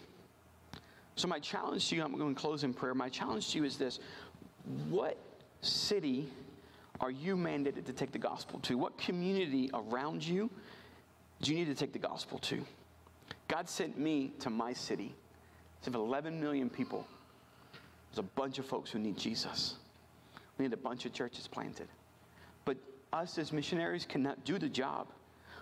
So, 1.16 1.26
my 1.28 1.38
challenge 1.38 1.88
to 1.88 1.96
you, 1.96 2.04
I'm 2.04 2.16
going 2.16 2.34
to 2.34 2.40
close 2.40 2.62
in 2.62 2.74
prayer. 2.74 2.94
My 2.94 3.08
challenge 3.08 3.52
to 3.52 3.58
you 3.58 3.64
is 3.64 3.76
this 3.76 4.00
What 4.88 5.16
city 5.62 6.28
are 7.00 7.10
you 7.10 7.36
mandated 7.36 7.86
to 7.86 7.92
take 7.92 8.12
the 8.12 8.18
gospel 8.18 8.60
to? 8.60 8.76
What 8.76 8.96
community 8.98 9.70
around 9.72 10.26
you 10.26 10.50
do 11.42 11.52
you 11.52 11.58
need 11.58 11.66
to 11.66 11.74
take 11.74 11.92
the 11.92 11.98
gospel 11.98 12.38
to? 12.40 12.64
God 13.48 13.68
sent 13.68 13.98
me 13.98 14.32
to 14.40 14.50
my 14.50 14.72
city. 14.72 15.14
It's 15.78 15.88
of 15.88 15.94
11 15.94 16.40
million 16.40 16.68
people. 16.68 17.06
There's 18.16 18.24
a 18.24 18.40
bunch 18.40 18.58
of 18.58 18.64
folks 18.64 18.90
who 18.90 18.98
need 18.98 19.18
Jesus. 19.18 19.74
We 20.56 20.64
need 20.64 20.72
a 20.72 20.78
bunch 20.78 21.04
of 21.04 21.12
churches 21.12 21.46
planted. 21.46 21.86
But 22.64 22.78
us 23.12 23.36
as 23.36 23.52
missionaries 23.52 24.06
cannot 24.06 24.42
do 24.46 24.58
the 24.58 24.70
job 24.70 25.08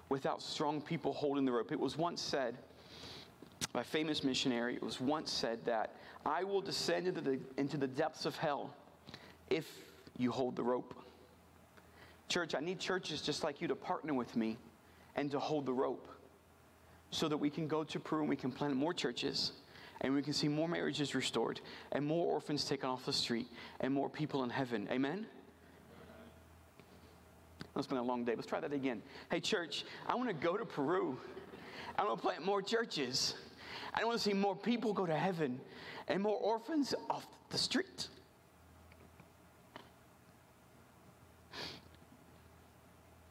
without 0.08 0.40
strong 0.40 0.80
people 0.80 1.12
holding 1.12 1.44
the 1.44 1.50
rope. 1.50 1.72
It 1.72 1.80
was 1.80 1.98
once 1.98 2.22
said 2.22 2.56
by 3.72 3.80
a 3.80 3.84
famous 3.84 4.22
missionary, 4.22 4.76
it 4.76 4.84
was 4.84 5.00
once 5.00 5.32
said 5.32 5.64
that 5.64 5.96
I 6.24 6.44
will 6.44 6.60
descend 6.60 7.08
into 7.08 7.20
the, 7.20 7.40
into 7.56 7.76
the 7.76 7.88
depths 7.88 8.24
of 8.24 8.36
hell 8.36 8.72
if 9.50 9.66
you 10.16 10.30
hold 10.30 10.54
the 10.54 10.62
rope. 10.62 10.94
Church, 12.28 12.54
I 12.54 12.60
need 12.60 12.78
churches 12.78 13.20
just 13.20 13.42
like 13.42 13.60
you 13.60 13.66
to 13.66 13.74
partner 13.74 14.14
with 14.14 14.36
me 14.36 14.58
and 15.16 15.28
to 15.32 15.40
hold 15.40 15.66
the 15.66 15.72
rope 15.72 16.06
so 17.10 17.26
that 17.26 17.36
we 17.36 17.50
can 17.50 17.66
go 17.66 17.82
to 17.82 17.98
Peru 17.98 18.20
and 18.20 18.28
we 18.28 18.36
can 18.36 18.52
plant 18.52 18.76
more 18.76 18.94
churches 18.94 19.54
and 20.04 20.12
we 20.12 20.20
can 20.20 20.34
see 20.34 20.48
more 20.48 20.68
marriages 20.68 21.14
restored, 21.14 21.62
and 21.92 22.04
more 22.04 22.30
orphans 22.30 22.66
taken 22.66 22.90
off 22.90 23.06
the 23.06 23.12
street, 23.12 23.46
and 23.80 23.92
more 23.92 24.10
people 24.10 24.44
in 24.44 24.50
heaven. 24.50 24.86
Amen? 24.92 25.26
It's 27.74 27.86
been 27.86 27.96
a 27.96 28.02
long 28.02 28.22
day. 28.22 28.34
Let's 28.34 28.46
try 28.46 28.60
that 28.60 28.74
again. 28.74 29.00
Hey, 29.30 29.40
church, 29.40 29.86
I 30.06 30.14
want 30.14 30.28
to 30.28 30.34
go 30.34 30.58
to 30.58 30.66
Peru. 30.66 31.18
I 31.98 32.04
want 32.04 32.18
to 32.18 32.22
plant 32.22 32.44
more 32.44 32.60
churches. 32.60 33.34
I 33.94 34.04
want 34.04 34.18
to 34.18 34.22
see 34.22 34.34
more 34.34 34.54
people 34.54 34.92
go 34.92 35.06
to 35.06 35.16
heaven 35.16 35.58
and 36.06 36.22
more 36.22 36.36
orphans 36.36 36.94
off 37.08 37.26
the 37.48 37.56
street. 37.56 38.08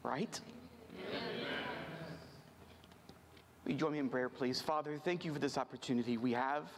Right? 0.02 0.40
Will 3.63 3.63
you 3.74 3.80
join 3.80 3.92
me 3.92 3.98
in 3.98 4.08
prayer, 4.08 4.28
please? 4.28 4.62
Father, 4.62 4.96
thank 4.96 5.24
you 5.24 5.32
for 5.32 5.40
this 5.40 5.58
opportunity 5.58 6.16
we 6.16 6.30
have 6.30 6.70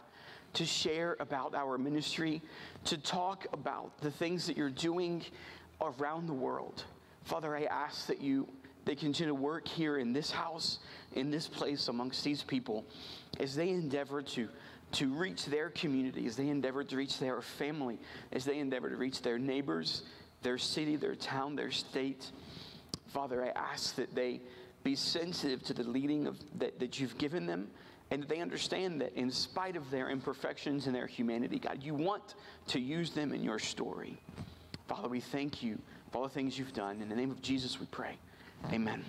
to 0.53 0.65
share 0.65 1.15
about 1.19 1.53
our 1.53 1.77
ministry, 1.77 2.41
to 2.85 2.97
talk 2.97 3.45
about 3.53 3.95
the 3.99 4.09
things 4.09 4.47
that 4.47 4.57
you're 4.57 4.71
doing 4.71 5.23
around 5.79 6.25
the 6.25 6.33
world. 6.33 6.85
Father, 7.23 7.55
I 7.55 7.65
ask 7.65 8.07
that 8.07 8.19
you 8.19 8.47
they 8.85 8.95
continue 8.95 9.31
to 9.31 9.39
work 9.39 9.67
here 9.67 9.99
in 9.99 10.11
this 10.11 10.31
house, 10.31 10.79
in 11.13 11.29
this 11.29 11.47
place 11.47 11.87
amongst 11.87 12.23
these 12.23 12.41
people, 12.41 12.83
as 13.39 13.55
they 13.55 13.69
endeavor 13.69 14.23
to, 14.23 14.49
to 14.93 15.13
reach 15.13 15.45
their 15.45 15.69
community, 15.69 16.25
as 16.25 16.35
they 16.35 16.47
endeavor 16.47 16.83
to 16.83 16.95
reach 16.95 17.19
their 17.19 17.43
family, 17.43 17.99
as 18.31 18.43
they 18.43 18.57
endeavor 18.57 18.89
to 18.89 18.95
reach 18.95 19.21
their 19.21 19.37
neighbors, 19.37 20.01
their 20.41 20.57
city, 20.57 20.95
their 20.95 21.15
town, 21.15 21.55
their 21.55 21.69
state. 21.69 22.31
Father, 23.09 23.45
I 23.45 23.49
ask 23.49 23.95
that 23.97 24.15
they 24.15 24.41
be 24.87 24.95
sensitive 24.95 25.61
to 25.61 25.73
the 25.73 25.83
leading 25.83 26.27
of, 26.27 26.39
that, 26.57 26.79
that 26.79 26.97
you've 26.97 27.17
given 27.17 27.45
them 27.45 27.67
and 28.09 28.21
that 28.21 28.29
they 28.29 28.39
understand 28.39 29.01
that 29.01 29.13
in 29.15 29.29
spite 29.29 29.75
of 29.75 29.91
their 29.91 30.09
imperfections 30.09 30.87
and 30.87 30.95
their 30.95 31.07
humanity, 31.07 31.59
God, 31.59 31.83
you 31.83 31.93
want 31.93 32.35
to 32.67 32.79
use 32.79 33.11
them 33.11 33.33
in 33.33 33.43
your 33.43 33.59
story. 33.59 34.17
Father, 34.87 35.09
we 35.09 35.19
thank 35.19 35.61
you 35.61 35.77
for 36.09 36.19
all 36.19 36.23
the 36.23 36.29
things 36.29 36.57
you've 36.57 36.71
done. 36.71 37.01
In 37.01 37.09
the 37.09 37.15
name 37.17 37.31
of 37.31 37.41
Jesus, 37.41 37.81
we 37.81 37.85
pray. 37.87 38.17
Amen. 38.71 39.03